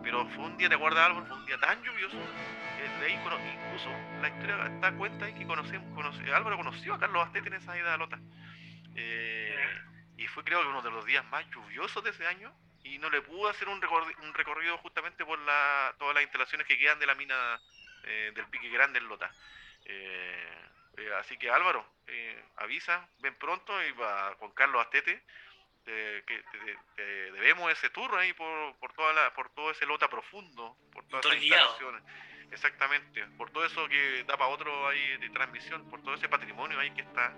Pero 0.03 0.27
fue 0.31 0.45
un 0.45 0.57
día, 0.57 0.69
¿te 0.69 0.77
acuerdas 0.77 1.07
Álvaro? 1.07 1.27
Fue 1.27 1.37
un 1.37 1.47
día 1.47 1.59
tan 1.59 1.83
lluvioso 1.83 2.17
de 2.17 3.07
ahí 3.07 3.13
incluso 3.13 3.91
la 4.21 4.29
historia 4.29 4.57
da 4.81 4.93
cuenta 4.93 5.25
de 5.27 5.35
que 5.35 5.47
conocemos, 5.47 5.87
conoce- 5.95 6.33
Álvaro 6.35 6.57
conoció 6.57 6.95
a 6.95 6.99
Carlos 6.99 7.27
Astete 7.27 7.49
en 7.49 7.55
esa 7.55 7.77
ida 7.79 7.95
a 7.95 7.97
Lota. 7.97 8.19
Eh, 8.95 9.55
y 10.23 10.27
fue 10.29 10.45
creo 10.45 10.61
que 10.63 10.69
uno 10.69 10.83
de 10.83 10.91
los 10.91 11.05
días 11.07 11.25
más 11.27 11.49
lluviosos 11.51 12.05
de 12.05 12.11
ese 12.11 12.27
año 12.27 12.53
y 12.85 12.99
no 12.99 13.09
le 13.11 13.23
pudo 13.23 13.49
hacer 13.49 13.69
un, 13.69 13.81
recorri- 13.81 14.17
un 14.23 14.35
recorrido 14.35 14.77
justamente 14.79 15.25
por 15.25 15.39
la, 15.41 15.95
todas 15.99 16.15
las 16.15 16.23
instalaciones 16.23 16.67
que 16.67 16.79
quedan 16.79 16.99
de 16.99 17.07
la 17.07 17.15
mina 17.15 17.61
eh, 18.05 18.33
del 18.35 18.47
Pique 18.47 18.69
Grande 18.69 18.99
en 18.99 19.09
Lota. 19.09 19.31
Eh, 19.85 20.59
eh, 20.99 21.11
así 21.21 21.37
que 21.39 21.51
Álvaro, 21.51 21.85
eh, 22.07 22.43
avisa, 22.57 23.09
ven 23.21 23.35
pronto 23.37 23.73
y 23.85 23.93
va 23.93 24.35
con 24.37 24.51
Carlos 24.53 24.83
Astete. 24.83 25.23
que 25.85 26.23
te, 26.53 26.77
te- 26.97 27.33
debemos 27.33 27.73
ese 27.73 27.91
tour 27.91 28.15
ahí 28.17 28.33
por, 28.35 28.77
por 28.77 28.93
toda 28.93 29.13
la, 29.13 29.33
por 29.35 29.49
todo 29.51 29.71
ese 29.71 29.87
lota 29.87 30.09
profundo, 30.09 30.77
por 30.93 31.05
todas 31.09 31.25
guiado. 31.41 31.71
instalaciones. 31.71 32.03
Exactamente, 32.53 33.25
por 33.39 33.51
todo 33.51 33.65
eso 33.65 33.89
que 33.89 34.25
da 34.25 34.37
para 34.37 34.51
otro 34.51 34.89
ahí 34.89 35.17
de 35.19 35.31
transmisión, 35.31 35.89
por 35.89 36.03
todo 36.03 36.15
ese 36.15 36.29
patrimonio 36.29 36.79
ahí 36.81 36.91
que 36.91 37.03
está, 37.03 37.33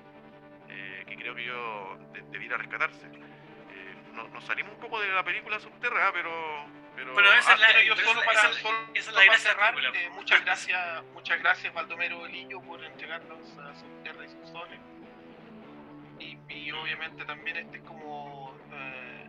que 1.17 1.23
creo 1.23 1.35
que 1.35 1.45
yo 1.45 1.97
de- 2.13 2.23
debiera 2.31 2.57
rescatarse. 2.57 3.07
Eh, 3.07 3.95
no- 4.15 4.29
nos 4.29 4.45
salimos 4.45 4.73
un 4.75 4.81
poco 4.81 5.01
de 5.01 5.09
la 5.09 5.23
película 5.25 5.59
subterránea, 5.61 6.13
pero... 6.13 6.67
pero 6.97 7.13
Bueno, 7.15 7.33
esa 7.33 7.53
ah, 7.53 7.55
es 7.55 7.61
la- 7.61 7.67
Pero 7.69 7.81
yo 7.83 7.95
pero 7.97 8.09
solo 8.09 8.21
esa- 8.23 8.27
para, 8.33 8.39
esa 8.41 8.49
es 8.49 8.55
la- 8.57 8.61
solo 8.71 8.79
esa 8.95 9.11
es 9.11 9.17
la 9.17 9.27
para 9.27 9.39
cerrar, 9.39 9.75
eh, 9.95 10.11
muchas 10.15 10.45
gracias, 10.45 11.05
muchas 11.15 11.39
gracias 11.41 11.75
Baldomero 11.75 12.27
Lillo 12.27 12.61
por 12.63 12.83
entregarnos 12.85 13.59
a 13.59 13.75
sus 13.75 14.03
tierras 14.03 14.27
y 14.31 14.41
sus 14.41 14.51
soles. 14.51 14.79
Y, 16.19 16.39
y 16.49 16.71
obviamente 16.73 17.25
también 17.25 17.57
este 17.57 17.79
es 17.79 17.83
como 17.85 18.57
eh, 18.73 19.27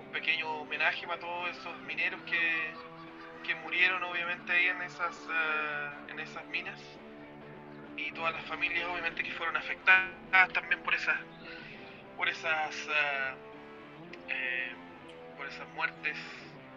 un 0.00 0.12
pequeño 0.12 0.48
homenaje 0.60 1.06
para 1.06 1.20
todos 1.20 1.50
esos 1.50 1.78
mineros 1.82 2.20
que, 2.22 2.72
que 3.46 3.54
murieron 3.56 4.02
obviamente 4.02 4.52
ahí 4.52 4.66
en 4.66 4.82
esas 4.82 5.16
eh, 5.30 5.90
en 6.08 6.18
esas 6.20 6.44
minas 6.46 6.80
y 7.96 8.10
todas 8.12 8.32
las 8.34 8.44
familias 8.44 8.84
obviamente 8.88 9.22
que 9.22 9.30
fueron 9.32 9.56
afectadas 9.56 10.52
también 10.52 10.80
por 10.82 10.94
esas 10.94 11.16
por 12.16 12.28
esas 12.28 12.88
eh, 14.28 14.72
por 15.36 15.46
esas 15.48 15.68
muertes 15.74 16.16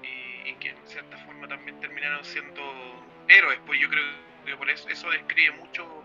y, 0.04 0.50
y 0.50 0.54
que 0.56 0.70
en 0.70 0.88
cierta 0.88 1.18
forma 1.20 1.48
también 1.48 1.80
terminaron 1.80 2.24
siendo 2.26 2.62
héroes, 3.28 3.60
pues 3.66 3.80
yo 3.80 3.90
creo 3.90 4.04
que 4.46 4.56
por 4.56 4.70
eso, 4.70 4.88
eso 4.90 5.10
describe 5.10 5.52
mucho 5.58 6.04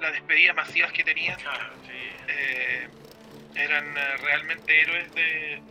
las 0.00 0.12
despedidas 0.12 0.54
masivas 0.56 0.92
que 0.92 1.04
tenían. 1.04 1.38
Claro. 1.40 1.74
sí, 1.86 1.92
Eh, 2.28 2.88
eran 3.54 3.96
eh, 3.96 4.16
realmente 4.18 4.80
héroes 4.82 5.14
de, 5.14 5.62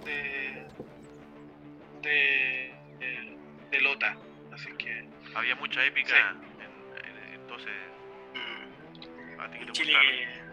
de, 2.01 2.73
de, 2.99 3.37
de 3.71 3.81
Lota. 3.81 4.15
Así 4.53 4.69
que 4.77 5.07
Había 5.35 5.55
mucha 5.55 5.83
épica 5.85 6.09
Sí. 6.09 6.15
en, 6.59 6.63
en- 6.65 7.33
entonces. 7.41 7.71
A 9.41 9.49
ti 9.51 9.59
que 9.59 9.65
te 9.65 9.71
Chile 9.71 9.93
que. 10.01 10.49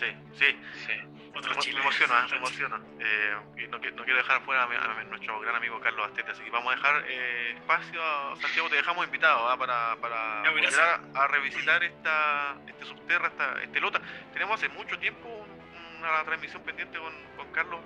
Sí, 0.00 0.16
sí. 0.34 0.58
sí. 0.86 0.92
Otro 1.34 1.54
Me, 1.54 1.60
Chile. 1.60 1.76
me 1.76 1.80
emociona, 1.82 2.26
me 2.30 2.36
emociona. 2.36 2.80
Eh, 3.00 3.36
y 3.56 3.66
no, 3.68 3.80
qui- 3.80 3.92
no 3.94 4.04
quiero 4.04 4.18
dejar 4.18 4.42
fuera 4.42 4.64
a, 4.64 4.66
mi- 4.66 4.76
a 4.76 5.04
nuestro 5.04 5.40
gran 5.40 5.56
amigo 5.56 5.80
Carlos 5.80 6.06
Astete, 6.06 6.30
así 6.32 6.42
que 6.42 6.50
vamos 6.50 6.72
a 6.72 6.76
dejar 6.76 7.04
eh, 7.08 7.52
espacio 7.56 8.02
a 8.04 8.36
Santiago, 8.36 8.68
te 8.68 8.76
dejamos 8.76 9.06
invitado 9.06 9.48
¿ah? 9.48 9.56
para, 9.56 9.96
para 9.96 10.50
volver 10.50 10.74
a, 10.74 11.22
a 11.22 11.26
revisitar 11.28 11.82
esta, 11.84 12.56
este 12.66 12.84
subterra, 12.84 13.28
esta, 13.28 13.62
este 13.62 13.80
lota. 13.80 14.00
Tenemos 14.34 14.56
hace 14.62 14.68
mucho 14.70 14.98
tiempo 14.98 15.28
un- 15.28 15.62
una 16.04 16.22
transmisión 16.24 16.62
pendiente 16.64 16.98
con, 16.98 17.12
con 17.36 17.50
Carlos 17.52 17.80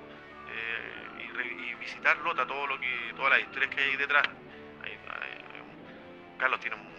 eh, 0.50 1.24
y, 1.24 1.36
re- 1.36 1.46
y 1.70 1.74
visitar 1.74 2.16
Lota, 2.18 2.46
todo 2.46 2.66
lo 2.66 2.80
que, 2.80 3.12
todas 3.14 3.30
las 3.32 3.40
historias 3.42 3.74
que 3.74 3.80
hay 3.82 3.96
detrás. 3.96 4.26
Carlos 6.38 6.60
tiene 6.60 6.76
un 6.76 6.95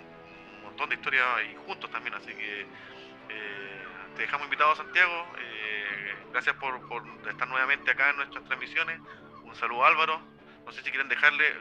montón 0.78 0.90
de 0.90 0.96
historias 0.96 1.26
y 1.52 1.56
juntos 1.66 1.90
también, 1.90 2.13
así 2.13 2.28
que 2.36 2.62
eh, 2.62 3.86
te 4.16 4.22
dejamos 4.22 4.46
invitado 4.46 4.72
a 4.72 4.76
Santiago. 4.76 5.28
eh, 5.40 6.16
gracias 6.32 6.56
por, 6.58 6.88
por 6.88 7.04
estar 7.28 7.48
nuevamente 7.48 7.90
acá 7.90 8.12
en 8.12 8.18
nuestras 8.18 8.46
transmisiones. 8.46 9.00
Un 9.44 9.56
saludo 9.56 9.84
a 9.86 9.88
Álvaro. 9.88 10.22
No 10.66 10.72
sé 10.72 10.84
si 10.84 10.92
quieren 10.92 11.10
dejarle 11.10 11.48
eh, 11.48 11.56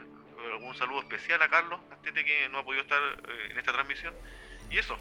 algún 0.51 0.75
saludo 0.77 0.99
especial 0.99 1.41
a 1.41 1.49
Carlos, 1.49 1.79
Astete, 1.91 2.23
que 2.23 2.47
no 2.49 2.59
ha 2.59 2.63
podido 2.63 2.83
estar 2.83 3.01
eh, 3.01 3.47
en 3.49 3.57
esta 3.57 3.73
transmisión. 3.73 4.13
Y 4.69 4.77
eso. 4.77 4.95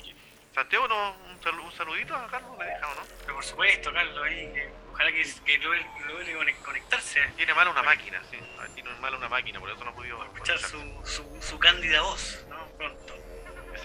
Santiago, 0.54 0.88
¿no? 0.88 1.10
un, 1.28 1.38
salu- 1.42 1.62
un 1.62 1.72
saludito 1.72 2.16
a 2.16 2.26
Carlos 2.28 2.58
le 2.58 2.64
deja 2.64 2.88
o 2.88 2.94
no? 2.94 3.02
Pero 3.20 3.34
por 3.34 3.44
supuesto, 3.44 3.92
Carlos, 3.92 4.24
ahí, 4.24 4.50
que 4.54 4.70
ojalá 4.90 5.12
que, 5.12 5.26
que 5.44 5.58
logre, 5.58 5.86
logre 6.08 6.34
conec- 6.38 6.62
conectarse, 6.62 7.20
Tiene 7.36 7.52
mala 7.52 7.70
una 7.70 7.82
máquina, 7.82 8.22
sí. 8.30 8.38
Tiene 8.74 8.88
mala 9.00 9.18
una 9.18 9.28
máquina, 9.28 9.60
por 9.60 9.68
eso 9.68 9.84
no 9.84 9.90
ha 9.90 9.94
podido 9.94 10.24
escuchar 10.24 10.58
su, 10.58 10.78
su, 11.04 11.38
su 11.42 11.58
cándida 11.58 12.00
voz, 12.00 12.46
¿no? 12.48 12.56
Pronto. 12.78 13.14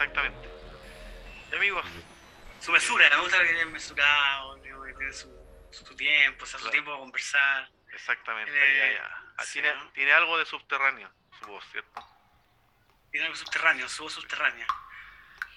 Exactamente. 0.01 0.49
Y 1.51 1.55
amigos, 1.55 1.85
Su 2.59 2.71
mesura, 2.71 3.09
me 3.09 3.17
gusta 3.17 3.39
que 3.39 3.59
es 3.59 3.67
mesurado, 3.67 4.55
digo, 4.57 4.83
que 4.83 4.93
tiene 4.93 5.13
su, 5.13 5.29
su 5.71 5.95
tiempo, 5.95 6.43
o 6.43 6.47
sea, 6.47 6.59
su 6.59 6.63
Claro. 6.65 6.71
tiempo 6.71 6.91
para 6.91 6.99
conversar. 7.01 7.69
exactamente. 7.93 8.51
Eh, 8.51 8.81
ahí, 8.83 8.91
ahí, 8.95 8.97
ah, 9.37 9.43
sí, 9.43 9.53
tiene, 9.53 9.73
¿no? 9.75 9.91
tiene 9.91 10.13
algo 10.13 10.37
de 10.37 10.45
subterráneo, 10.45 11.11
su 11.39 11.45
voz, 11.47 11.63
¿cierto? 11.71 12.07
Tiene 13.11 13.25
algo 13.27 13.35
subterráneo, 13.37 13.89
su 13.89 14.03
voz 14.03 14.13
subterránea. 14.13 14.65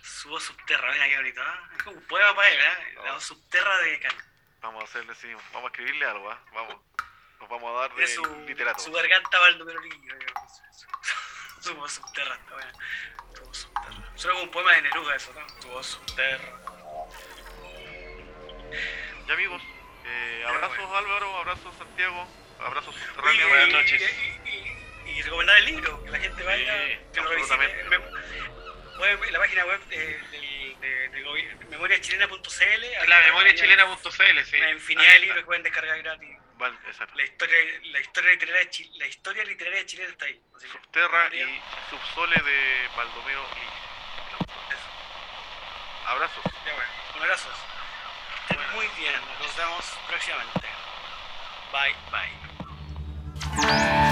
Su 0.02 0.28
voz 0.28 0.42
subterra, 0.44 0.92
mira 0.92 1.08
qué 1.08 1.16
bonito, 1.16 1.42
¿ah? 1.42 1.68
Es 1.76 1.82
como 1.82 1.96
un 1.96 2.06
poema 2.06 2.34
para 2.34 2.48
él, 2.50 2.60
¿eh? 2.60 2.94
La 3.04 3.12
voz 3.12 3.24
subterra 3.24 3.78
de 3.78 4.00
Carlos. 4.00 4.24
Vamos 4.60 4.82
a 4.82 4.84
hacerle, 4.84 5.14
sí, 5.14 5.28
vamos 5.52 5.64
a 5.64 5.66
escribirle 5.66 6.04
algo, 6.06 6.30
¿ah? 6.30 6.40
Vamos. 6.52 6.76
Nos 7.40 7.48
vamos 7.48 7.76
a 7.76 7.80
dar 7.80 7.94
de 7.94 8.06
su, 8.06 8.22
literato. 8.46 8.78
su 8.82 8.92
garganta 8.92 9.38
Baldomero 9.38 9.80
Lillo, 9.80 10.16
digamos. 10.18 10.62
Su, 10.72 10.86
su 11.62 11.74
voz 11.76 11.92
subterra, 11.92 12.34
está 12.34 12.52
buena. 12.54 12.72
Suena 14.16 14.32
como 14.34 14.44
un 14.44 14.50
poema 14.50 14.72
de 14.72 14.82
Neruda 14.82 15.16
eso, 15.16 15.32
¿no? 15.32 15.46
Tu 15.60 15.68
voz 15.68 15.86
subterra. 15.86 16.52
Y 19.26 19.32
amigos, 19.32 19.62
eh, 20.04 20.38
Ya, 20.42 20.48
abrazos 20.50 20.76
bueno. 20.78 20.96
Álvaro, 20.96 21.36
abrazos 21.38 21.76
Santiago, 21.76 22.28
abrazos 22.60 22.94
subterráneos. 22.94 23.48
buenas 23.48 23.68
noches. 23.70 24.02
Y, 24.44 24.48
y- 24.48 25.10
y 25.18 25.22
recomendar 25.22 25.56
el 25.58 25.64
libro, 25.66 26.02
que 26.04 26.10
la 26.10 26.18
gente 26.18 26.42
vaya, 26.42 26.74
Sí, 26.88 26.98
que 27.12 27.20
lo 27.20 27.28
revise. 27.30 27.56
la 29.32 29.38
página 29.38 29.64
web 29.66 29.80
de, 29.86 29.96
del- 30.30 30.80
de, 30.80 31.08
de 31.10 31.24
gobi- 31.24 31.68
memoriachilena.cl. 31.68 33.08
La 33.08 33.20
memoria 33.20 33.54
chilena.cl, 33.54 34.44
sí. 34.44 34.56
Una 34.56 34.70
infinidad 34.70 35.12
de 35.12 35.18
libros 35.20 35.38
que 35.38 35.44
pueden 35.44 35.62
descargar 35.62 35.98
gratis. 36.02 36.36
Vale, 36.56 36.76
exacto. 36.86 37.14
La 37.16 37.24
historia, 37.24 37.56
la 37.84 38.00
historia 38.00 38.30
literaria, 38.32 38.70
chi- 38.70 38.90
la 38.98 39.06
historia 39.06 39.44
literaria 39.44 39.84
chilena 39.86 40.10
está 40.10 40.24
ahí. 40.26 40.40
Subterra 40.70 41.28
y 41.34 41.60
subsole 41.90 42.36
de 42.36 42.88
Baldomero 42.96 43.42
eso. 43.42 43.93
Abrazos. 46.06 46.44
Ya 46.64 46.74
bueno, 46.74 46.90
un 47.16 47.22
abrazo. 47.22 47.48
Estén 48.48 48.74
muy 48.74 48.86
bien, 48.96 49.20
nos 49.40 49.56
vemos 49.56 49.84
próximamente. 50.08 50.68
Bye. 51.72 51.94
Bye. 52.10 54.03